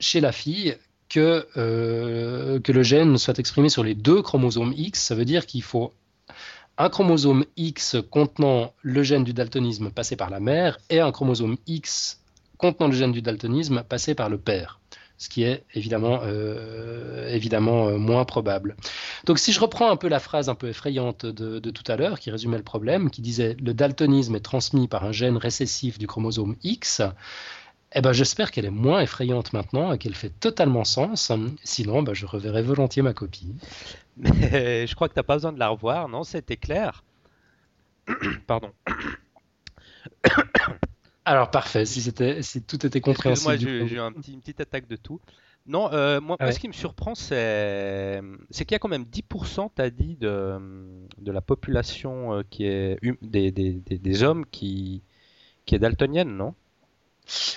chez 0.00 0.20
la 0.20 0.32
fille, 0.32 0.76
que, 1.08 1.46
euh, 1.56 2.60
que 2.60 2.72
le 2.72 2.82
gène 2.82 3.18
soit 3.18 3.38
exprimé 3.38 3.68
sur 3.68 3.84
les 3.84 3.94
deux 3.94 4.22
chromosomes 4.22 4.74
X. 4.76 5.00
Ça 5.00 5.14
veut 5.14 5.24
dire 5.24 5.46
qu'il 5.46 5.62
faut 5.62 5.92
un 6.78 6.88
chromosome 6.90 7.44
X 7.56 7.96
contenant 8.10 8.72
le 8.82 9.02
gène 9.02 9.24
du 9.24 9.32
daltonisme 9.32 9.90
passé 9.90 10.16
par 10.16 10.30
la 10.30 10.40
mère 10.40 10.78
et 10.90 11.00
un 11.00 11.12
chromosome 11.12 11.56
X 11.66 12.20
contenant 12.58 12.88
le 12.88 12.94
gène 12.94 13.12
du 13.12 13.22
daltonisme 13.22 13.82
passé 13.82 14.14
par 14.14 14.28
le 14.28 14.38
père 14.38 14.80
ce 15.18 15.28
qui 15.28 15.44
est 15.44 15.64
évidemment, 15.74 16.20
euh, 16.24 17.28
euh, 17.32 17.98
moins 17.98 18.24
probable. 18.24 18.76
Donc 19.24 19.38
si 19.38 19.52
je 19.52 19.60
reprends 19.60 19.90
un 19.90 19.96
peu 19.96 20.08
la 20.08 20.20
phrase 20.20 20.48
un 20.48 20.54
peu 20.54 20.68
effrayante 20.68 21.26
de, 21.26 21.70
tout 21.70 21.90
à 21.90 21.96
l'heure, 21.96 22.20
qui 22.20 22.30
résumait 22.30 22.58
le 22.58 22.62
problème, 22.62 23.10
qui 23.10 23.22
disait 23.22 23.56
le 23.62 23.74
daltonisme 23.74 24.34
est 24.36 24.40
transmis 24.40 24.88
par 24.88 25.04
un 25.04 25.12
gène 25.12 25.36
récessif 25.36 25.98
du 25.98 26.06
chromosome 26.06 26.56
X, 26.62 27.02
eh 27.94 28.00
ben, 28.00 28.12
j'espère 28.12 28.50
qu'elle 28.50 28.66
est 28.66 28.70
moins 28.70 29.00
effrayante 29.00 29.52
maintenant 29.52 29.92
et 29.92 29.98
qu'elle 29.98 30.14
fait 30.14 30.28
totalement 30.28 30.84
sens. 30.84 31.32
Sinon, 31.64 32.02
ben, 32.02 32.12
je 32.12 32.26
reverrai 32.26 32.62
volontiers 32.62 33.02
ma 33.02 33.14
copie. 33.14 33.54
Mais 34.18 34.86
je 34.86 34.94
crois 34.94 35.08
que 35.08 35.14
tu 35.14 35.18
n'as 35.18 35.24
pas 35.24 35.36
besoin 35.36 35.52
de 35.52 35.58
la 35.58 35.68
revoir, 35.68 36.08
non 36.08 36.24
C'était 36.24 36.56
clair. 36.56 37.04
Pardon. 38.46 38.70
Alors 41.26 41.50
parfait, 41.50 41.84
si, 41.84 42.00
c'était, 42.00 42.40
si 42.42 42.62
tout 42.62 42.86
était 42.86 43.00
compréhensible. 43.00 43.48
Moi, 43.48 43.56
j'ai, 43.56 43.94
eu 43.94 43.98
un 43.98 44.12
petit, 44.12 44.32
une 44.32 44.40
petite 44.40 44.60
attaque 44.60 44.86
de 44.86 44.94
tout. 44.94 45.20
Non, 45.66 45.92
euh, 45.92 46.20
moi, 46.20 46.36
ce 46.52 46.60
qui 46.60 46.68
me 46.68 46.72
surprend, 46.72 47.16
c'est, 47.16 48.22
c'est 48.50 48.64
qu'il 48.64 48.74
y 48.74 48.76
a 48.76 48.78
quand 48.78 48.88
même 48.88 49.04
10%, 49.04 49.70
tu 49.74 49.82
as 49.82 49.90
dit, 49.90 50.16
de, 50.20 50.56
de 51.18 51.32
la 51.32 51.40
population 51.40 52.34
euh, 52.34 52.42
qui 52.48 52.64
est 52.64 53.00
des, 53.22 53.50
des, 53.50 53.72
des, 53.72 54.22
hommes 54.22 54.46
qui, 54.52 55.02
qui 55.64 55.74
est 55.74 55.80
daltonienne, 55.80 56.36
non? 56.36 56.54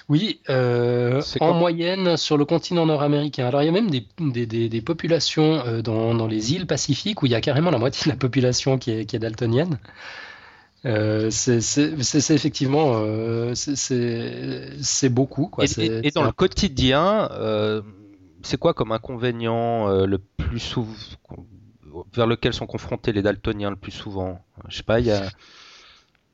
Oui, 0.09 0.41
euh, 0.49 1.21
en 1.39 1.53
moyenne 1.53 2.17
sur 2.17 2.37
le 2.37 2.45
continent 2.45 2.87
nord-américain. 2.87 3.45
Alors 3.45 3.61
il 3.61 3.67
y 3.67 3.69
a 3.69 3.71
même 3.71 3.91
des, 3.91 4.07
des, 4.17 4.67
des, 4.67 4.81
populations 4.81 5.81
dans, 5.83 6.15
dans, 6.15 6.25
les 6.25 6.55
îles 6.55 6.65
Pacifiques 6.65 7.21
où 7.21 7.27
il 7.27 7.31
y 7.31 7.35
a 7.35 7.41
carrément 7.41 7.69
la 7.69 7.77
moitié 7.77 8.05
de 8.05 8.09
la 8.09 8.17
population 8.17 8.79
qui 8.79 8.89
est, 8.89 9.05
qui 9.05 9.15
est 9.15 9.19
daltonienne. 9.19 9.77
Euh, 10.85 11.29
c'est 11.29 12.31
effectivement 12.31 12.93
euh, 12.95 13.53
c'est 13.53 15.09
beaucoup. 15.09 15.47
Quoi. 15.47 15.65
Et, 15.65 16.07
et, 16.07 16.11
dans 16.11 16.23
le 16.23 16.31
quotidien, 16.31 17.29
euh, 17.31 17.81
c'est 18.43 18.57
quoi 18.57 18.73
comme 18.73 18.91
inconvénient 18.91 19.89
le 20.05 20.17
plus 20.17 20.59
souvent 20.59 20.93
vers 22.13 22.27
lequel 22.27 22.53
sont 22.53 22.67
confrontés 22.67 23.11
les 23.11 23.21
daltoniens 23.21 23.71
le 23.71 23.75
plus 23.75 23.91
souvent? 23.91 24.39
Je 24.69 24.77
sais 24.77 24.83
pas, 24.83 24.99
il 24.99 25.07
y 25.07 25.11
a 25.11 25.29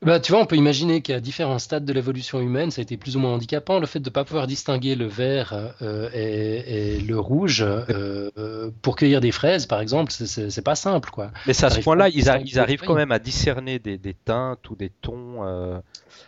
bah, 0.02 0.20
tu 0.20 0.32
vois, 0.32 0.42
on 0.42 0.46
peut 0.46 0.56
imaginer 0.56 1.00
qu'à 1.00 1.20
différents 1.20 1.58
stades 1.58 1.86
de 1.86 1.92
l'évolution 1.92 2.38
humaine, 2.40 2.70
ça 2.70 2.80
a 2.80 2.82
été 2.82 2.98
plus 2.98 3.16
ou 3.16 3.20
moins 3.20 3.32
handicapant. 3.32 3.80
Le 3.80 3.86
fait 3.86 3.98
de 3.98 4.10
ne 4.10 4.12
pas 4.12 4.24
pouvoir 4.24 4.46
distinguer 4.46 4.94
le 4.94 5.06
vert 5.06 5.54
euh, 5.80 6.10
et, 6.12 7.00
le 7.00 7.18
rouge 7.18 7.64
euh, 7.66 8.70
pour 8.82 8.96
cueillir 8.96 9.22
des 9.22 9.32
fraises, 9.32 9.64
par 9.64 9.80
exemple, 9.80 10.12
c'est 10.12 10.62
pas 10.62 10.74
simple. 10.74 11.08
Quoi. 11.10 11.30
Mais 11.46 11.64
à 11.64 11.70
ce 11.70 11.80
point-là, 11.80 12.10
ils, 12.10 12.28
arrivent 12.28 12.82
quand 12.82 12.94
même 12.94 13.10
à 13.10 13.18
discerner 13.18 13.78
des, 13.78 14.14
teintes 14.14 14.68
ou 14.68 14.76
des 14.76 14.90
tons. 14.90 15.44
Euh. 15.44 15.80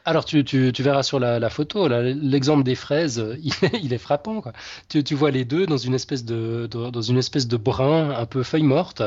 Alors, 0.07 0.24
tu, 0.24 0.42
verras 0.78 1.02
sur 1.02 1.20
la, 1.20 1.50
photo, 1.50 1.88
l'exemple 1.88 2.62
des 2.64 2.74
fraises, 2.74 3.22
il 3.83 3.92
est, 3.92 3.98
frappant. 3.98 4.40
Quoi. 4.40 4.52
Tu, 4.88 5.14
vois 5.14 5.31
les 5.31 5.44
deux 5.44 5.66
dans 5.66 5.76
une 5.76 5.94
espèce 5.94 6.24
de, 6.24 6.66
dans 6.66 7.02
une 7.02 7.18
espèce 7.18 7.46
de 7.46 7.59
brun 7.59 8.11
un 8.11 8.24
peu 8.24 8.42
feuille 8.42 8.62
morte. 8.62 9.02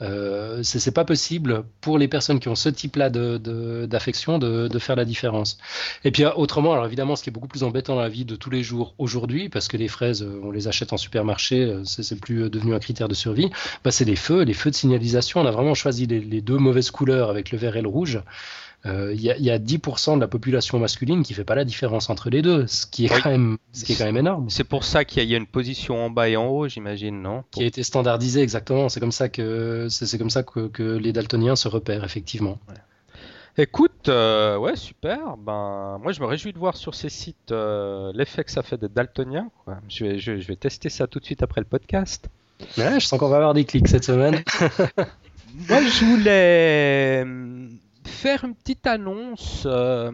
Euh, 0.00 0.62
c'est 0.62 0.94
pas 0.94 1.04
possible 1.04 1.64
pour 1.80 1.98
les 1.98 2.08
personnes 2.08 2.40
qui 2.40 2.48
ont 2.48 2.54
ce 2.54 2.68
type-là 2.68 3.10
d'affection 3.10 4.38
de, 4.38 4.68
de, 4.68 4.78
faire 4.78 4.96
la 4.96 5.04
différence. 5.04 5.58
Et 6.04 6.10
puis 6.10 6.24
autrement, 6.24 6.72
alors 6.72 6.86
évidemment, 6.86 7.14
ce 7.14 7.22
qui 7.22 7.30
est 7.30 7.32
beaucoup 7.32 7.48
plus 7.48 7.62
embêtant 7.62 7.94
dans 7.94 8.00
la 8.00 8.08
vie 8.08 8.24
de 8.24 8.34
tous 8.34 8.50
les 8.50 8.62
jours 8.62 8.94
aujourd'hui, 8.98 9.48
parce 9.48 9.68
que 9.68 9.76
les 9.76 9.88
fraises, 9.88 10.22
euh, 10.22 10.40
on 10.42 10.50
les 10.50 10.66
achète 10.66 10.92
en 10.92 10.96
supermarché, 10.96 11.62
euh, 11.62 11.82
c'est 11.84 12.18
plus 12.20 12.50
devenu 12.50 12.74
un 12.74 12.80
critère 12.80 13.08
de 13.08 13.14
survie, 13.14 13.50
bah, 13.84 13.90
c'est 13.90 14.04
les 14.04 14.16
feux, 14.16 14.42
les 14.42 14.54
feux 14.54 14.70
de 14.70 14.76
signalisation. 14.76 15.40
On 15.40 15.46
a 15.46 15.50
vraiment 15.50 15.74
choisi 15.74 16.06
les 16.06 16.40
deux 16.40 16.58
mauvaises 16.58 16.90
couleurs 16.90 17.30
avec 17.30 17.52
le 17.52 17.58
vert 17.58 17.76
et 17.76 17.82
le 17.82 17.88
rouge. 17.88 18.20
Il 18.84 18.90
euh, 18.90 19.14
y, 19.14 19.50
a 19.50 19.58
10% 19.60 20.16
de 20.16 20.20
la 20.20 20.26
population 20.26 20.80
masculine 20.80 21.22
qui 21.22 21.34
fait 21.34 21.44
pas 21.44 21.54
la 21.54 21.64
différence 21.64 22.10
entre 22.10 22.30
les 22.30 22.42
deux, 22.42 22.66
ce 22.66 22.84
qui 22.84 23.04
est, 23.04 23.08
quand, 23.08 23.30
même, 23.30 23.56
ce 23.72 23.84
qui 23.84 23.92
est 23.92 23.96
quand 23.96 24.06
même 24.06 24.16
énorme. 24.16 24.50
C'est 24.50 24.64
pour 24.64 24.82
ça 24.82 25.04
qu'il 25.04 25.22
y, 25.22 25.34
a 25.34 25.38
une 25.38 25.46
position 25.46 26.04
en 26.04 26.10
bas 26.10 26.28
et 26.28 26.36
en 26.36 26.48
haut, 26.48 26.66
j'imagine, 26.66 27.22
non? 27.22 27.44
Qui 27.52 27.62
a 27.62 27.66
été 27.66 27.84
standardisée, 27.84 28.42
exactement. 28.42 28.88
C'est 28.88 28.98
comme 28.98 29.12
ça 29.12 29.28
que, 29.28 29.86
c'est, 29.88 30.18
comme 30.18 30.30
ça 30.30 30.42
que, 30.42 30.96
les 30.96 31.12
daltoniens 31.12 31.54
se 31.54 31.68
repèrent, 31.68 32.02
effectivement. 32.02 32.58
Écoute, 33.56 34.08
euh, 34.08 34.56
ouais, 34.56 34.74
super. 34.74 35.36
Ben, 35.36 35.98
moi, 36.02 36.10
je 36.10 36.20
me 36.20 36.26
réjouis 36.26 36.52
de 36.52 36.58
voir 36.58 36.76
sur 36.76 36.96
ces 36.96 37.08
sites 37.08 37.52
euh, 37.52 38.10
l'effet 38.16 38.42
que 38.42 38.50
ça 38.50 38.64
fait 38.64 38.78
d'être 38.78 38.94
daltonien. 38.94 39.48
Je, 39.88 40.04
vais, 40.04 40.18
je, 40.18 40.32
vais 40.32 40.56
tester 40.56 40.88
ça 40.88 41.06
tout 41.06 41.20
de 41.20 41.24
suite 41.24 41.44
après 41.44 41.60
le 41.60 41.66
podcast. 41.66 42.28
Ouais, 42.78 42.98
je 42.98 43.06
sens 43.06 43.20
qu'on 43.20 43.28
va 43.28 43.36
avoir 43.36 43.54
des 43.54 43.64
clics 43.64 43.86
cette 43.86 44.04
semaine. 44.04 44.42
moi, 45.68 45.82
je 45.82 46.04
voulais 46.04 47.24
faire 48.08 48.44
une 48.44 48.54
petite 48.54 48.86
annonce. 48.86 49.64
Euh, 49.66 50.10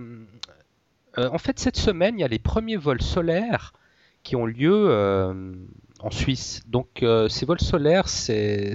euh, 1.18 1.29
en 1.31 1.38
fait, 1.38 1.59
cette 1.59 1.77
semaine, 1.77 2.18
il 2.18 2.20
y 2.20 2.24
a 2.24 2.29
les 2.29 2.38
premiers 2.38 2.77
vols 2.77 3.03
solaires 3.03 3.72
qui 4.22 4.37
ont 4.37 4.46
lieu 4.46 4.88
euh, 4.90 5.55
en 6.01 6.11
Suisse. 6.11 6.62
Donc, 6.66 7.05
ces 7.29 7.46
vols 7.46 7.61
solaires, 7.61 8.09
c'est 8.09 8.74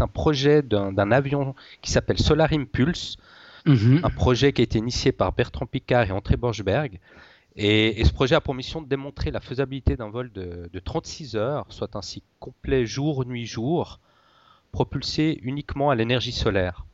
un 0.00 0.08
projet 0.08 0.62
d'un 0.62 1.10
avion 1.10 1.54
qui 1.82 1.90
s'appelle 1.90 2.18
Solar 2.18 2.52
Impulse. 2.52 3.16
Mhm. 3.66 4.00
Un 4.02 4.10
projet 4.10 4.52
qui 4.52 4.62
a 4.62 4.64
été 4.64 4.78
initié 4.78 5.12
par 5.12 5.32
Bertrand 5.32 5.66
Picard 5.66 6.08
et 6.08 6.12
André 6.12 6.36
Borchberg. 6.36 7.00
Et, 7.56 8.04
ce 8.04 8.12
projet 8.12 8.36
a 8.36 8.40
pour 8.40 8.54
mission 8.54 8.80
de 8.80 8.86
démontrer 8.88 9.32
la 9.32 9.40
faisabilité 9.40 9.96
d'un 9.96 10.10
vol 10.10 10.30
de, 10.32 10.70
de, 10.72 10.78
36 10.78 11.34
heures, 11.34 11.66
soit 11.70 11.96
un 11.96 12.02
cycle 12.02 12.26
complet 12.38 12.86
jour, 12.86 13.26
nuit, 13.26 13.46
jour, 13.46 13.98
propulsé 14.70 15.40
uniquement 15.42 15.90
à 15.90 15.96
l'énergie 15.96 16.30
solaire. 16.30 16.86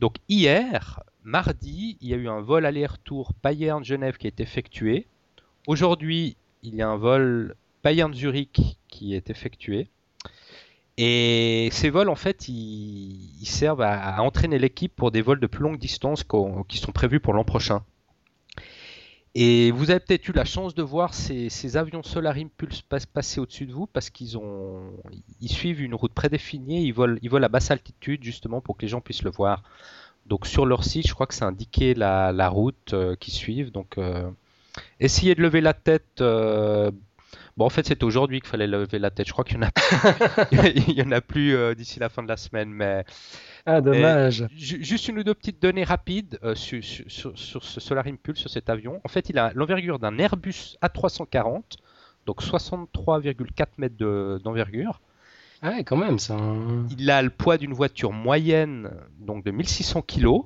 Donc 0.00 0.16
hier, 0.28 1.02
mardi, 1.22 1.96
il 2.00 2.08
y 2.08 2.14
a 2.14 2.16
eu 2.16 2.28
un 2.28 2.40
vol 2.40 2.66
aller-retour 2.66 3.32
Bayern-Genève 3.42 4.16
qui 4.16 4.26
est 4.26 4.40
effectué. 4.40 5.06
Aujourd'hui, 5.66 6.36
il 6.62 6.74
y 6.74 6.82
a 6.82 6.88
un 6.88 6.96
vol 6.96 7.56
Bayern-Zurich 7.82 8.78
qui 8.88 9.14
est 9.14 9.30
effectué. 9.30 9.88
Et 10.96 11.68
ces 11.72 11.90
vols, 11.90 12.08
en 12.08 12.14
fait, 12.14 12.48
ils, 12.48 13.46
servent 13.46 13.82
à, 13.82 14.22
entraîner 14.22 14.58
l'équipe 14.58 14.94
pour 14.94 15.10
des 15.10 15.22
vols 15.22 15.40
de 15.40 15.46
plus 15.46 15.62
longue 15.62 15.78
distance 15.78 16.24
qui 16.68 16.78
sont 16.78 16.92
prévus 16.92 17.20
pour 17.20 17.34
l'an 17.34 17.44
prochain. 17.44 17.84
Et 19.36 19.72
vous 19.72 19.90
avez 19.90 19.98
peut-être 19.98 20.28
eu 20.28 20.32
la 20.32 20.44
chance 20.44 20.76
de 20.76 20.82
voir 20.82 21.12
ces, 21.12 21.76
avions 21.76 22.04
Solar 22.04 22.36
Impulse 22.36 22.82
passer 22.82 23.40
au-dessus 23.40 23.66
de 23.66 23.72
vous 23.72 23.86
parce 23.86 24.08
qu'ils 24.08 24.38
ont, 24.38 24.92
ils 25.40 25.50
suivent 25.50 25.82
une 25.82 25.94
route 25.96 26.12
prédéfinie, 26.12 26.86
ils 26.86 26.92
volent, 26.92 27.16
ils 27.20 27.28
volent 27.28 27.44
à 27.44 27.48
basse 27.48 27.72
altitude 27.72 28.22
justement 28.22 28.60
pour 28.60 28.76
que 28.76 28.82
les 28.82 28.88
gens 28.88 29.00
puissent 29.00 29.24
le 29.24 29.30
voir. 29.30 29.64
Donc 30.26 30.46
sur 30.46 30.66
leur 30.66 30.84
site, 30.84 31.08
je 31.08 31.14
crois 31.14 31.26
que 31.26 31.34
c'est 31.34 31.44
indiqué 31.44 31.94
la, 31.94 32.48
route 32.48 32.94
euh, 32.94 33.16
qu'ils 33.16 33.34
suivent. 33.34 33.72
Donc 33.72 33.98
euh, 33.98 34.30
essayez 35.00 35.34
de 35.34 35.42
lever 35.42 35.60
la 35.60 35.74
tête. 35.74 36.20
Euh, 36.20 36.92
bon, 37.56 37.66
en 37.66 37.70
fait, 37.70 37.86
c'est 37.86 38.04
aujourd'hui 38.04 38.40
qu'il 38.40 38.48
fallait 38.48 38.68
lever 38.68 39.00
la 39.00 39.10
tête. 39.10 39.26
Je 39.26 39.32
crois 39.32 39.44
qu'il 39.44 39.56
y 39.56 39.58
en 39.58 39.66
a, 39.66 39.70
il 40.88 40.92
y 40.92 41.02
en 41.02 41.20
plus 41.20 41.74
d'ici 41.74 41.98
la 41.98 42.08
fin 42.08 42.22
de 42.22 42.28
la 42.28 42.36
semaine, 42.36 42.70
mais 42.70 43.04
ah, 43.66 43.80
dommage. 43.80 44.46
juste 44.54 45.08
une 45.08 45.18
ou 45.18 45.24
deux 45.24 45.34
petites 45.34 45.60
données 45.62 45.84
rapides 45.84 46.38
euh, 46.42 46.54
sur, 46.54 46.82
ce 46.84 47.80
Solar 47.80 48.06
Impulse, 48.06 48.40
sur 48.40 48.50
cet 48.50 48.68
avion. 48.68 49.00
En 49.04 49.08
fait, 49.08 49.30
il 49.30 49.38
a 49.38 49.52
l'envergure 49.54 49.98
d'un 49.98 50.18
Airbus 50.18 50.76
A340, 50.82 51.62
donc 52.26 52.42
63,4 52.42 53.66
mètres 53.78 54.38
d'envergure. 54.42 55.00
ah 55.62 55.82
quand 55.82 55.96
même, 55.96 56.18
ça. 56.18 56.36
Il 56.98 57.10
a 57.10 57.22
le 57.22 57.30
poids 57.30 57.56
d'une 57.56 57.72
voiture 57.72 58.12
moyenne, 58.12 58.90
donc 59.20 59.44
de 59.44 59.50
1600 59.50 60.02
kg. 60.02 60.42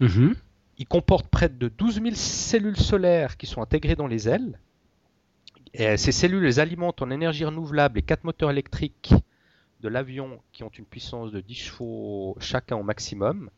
Mm-hmm. 0.00 0.34
Il 0.78 0.86
comporte 0.86 1.26
près 1.28 1.48
de 1.48 1.68
12 1.68 2.02
000 2.02 2.14
cellules 2.14 2.76
solaires 2.76 3.36
qui 3.36 3.46
sont 3.46 3.62
intégrées 3.62 3.96
dans 3.96 4.06
les 4.06 4.28
ailes. 4.28 4.60
Et 5.74 5.96
ces 5.96 6.12
cellules 6.12 6.44
les 6.44 6.60
alimentent 6.60 7.02
en 7.02 7.10
énergie 7.10 7.44
renouvelable 7.44 7.98
et 7.98 8.02
quatre 8.02 8.24
moteurs 8.24 8.50
électriques 8.50 9.12
de 9.86 9.90
l'avion 9.92 10.40
qui 10.52 10.64
ont 10.64 10.68
une 10.68 10.84
puissance 10.84 11.30
de 11.30 11.40
10 11.40 11.54
chevaux 11.54 12.36
chacun 12.40 12.76
au 12.76 12.82
maximum. 12.82 13.50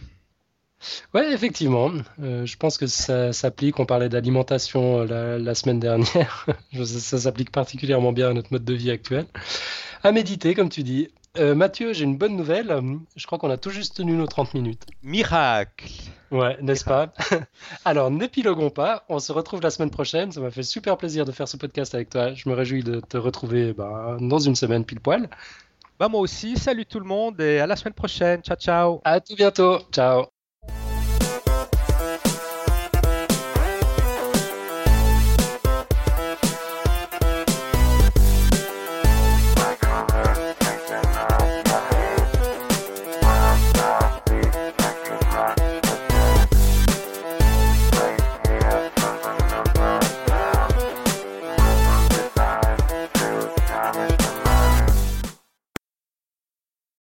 Ouais, 1.14 1.32
effectivement. 1.32 1.92
Euh, 2.22 2.46
je 2.46 2.58
pense 2.58 2.78
que 2.78 2.88
ça 2.88 3.34
s'applique. 3.34 3.80
On 3.80 3.86
parlait 3.86 4.10
d'alimentation 4.10 5.06
euh, 5.10 5.38
la, 5.38 5.56
semaine 5.56 5.80
dernière. 5.80 6.48
ça, 6.86 7.20
s'applique 7.20 7.52
particulièrement 7.52 8.14
bien 8.14 8.30
à 8.30 8.34
notre 8.34 8.52
mode 8.52 8.66
de 8.66 8.74
vie 8.74 8.90
actuel. 8.90 9.26
À 10.04 10.12
méditer, 10.12 10.56
comme 10.56 10.70
tu 10.70 10.84
dis. 10.84 11.10
Mathieu, 11.40 11.94
j'ai 11.94 12.04
une 12.04 12.18
bonne 12.18 12.36
nouvelle. 12.36 12.76
Je 13.16 13.26
crois 13.26 13.38
qu'on 13.38 13.50
a 13.50 13.58
tout 13.58 13.70
juste 13.70 13.96
tenu 13.96 14.14
nos 14.14 14.28
30 14.28 14.54
minutes. 14.54 14.86
Miracle 15.02 15.88
Ouais, 16.32 16.58
n'est-ce 16.62 16.86
pas? 16.86 17.14
Alors, 17.86 18.10
n'épiloguons 18.10 18.70
pas. 18.70 19.04
On 19.10 19.20
se 19.20 19.34
retrouve 19.34 19.62
la 19.62 19.70
semaine 19.70 19.92
prochaine. 19.92 20.32
Ça 20.32 20.40
m'a 20.40 20.50
fait 20.50 20.64
super 20.64 20.98
plaisir 20.98 21.26
de 21.26 21.32
faire 21.34 21.48
ce 21.48 21.58
podcast 21.58 21.94
avec 21.94 22.10
toi. 22.10 22.34
Je 22.34 22.48
me 22.48 22.56
réjouis 22.56 22.84
de 22.84 23.02
te 23.02 23.18
retrouver 23.18 23.74
bah, 23.74 24.18
dans 24.20 24.40
une 24.40 24.56
semaine 24.56 24.86
pile 24.86 25.02
poil. 25.02 25.30
Bah 26.02 26.10
moi 26.10 26.22
aussi, 26.22 26.58
salut 26.58 26.88
tout 26.88 27.00
le 27.00 27.06
monde 27.06 27.40
et 27.42 27.60
à 27.60 27.68
la 27.68 27.76
semaine 27.76 27.94
prochaine. 27.94 28.42
Ciao 28.42 28.58
ciao. 28.58 29.02
À 29.04 29.20
tout 29.22 29.36
bientôt. 29.36 29.78
Ciao. 29.92 30.41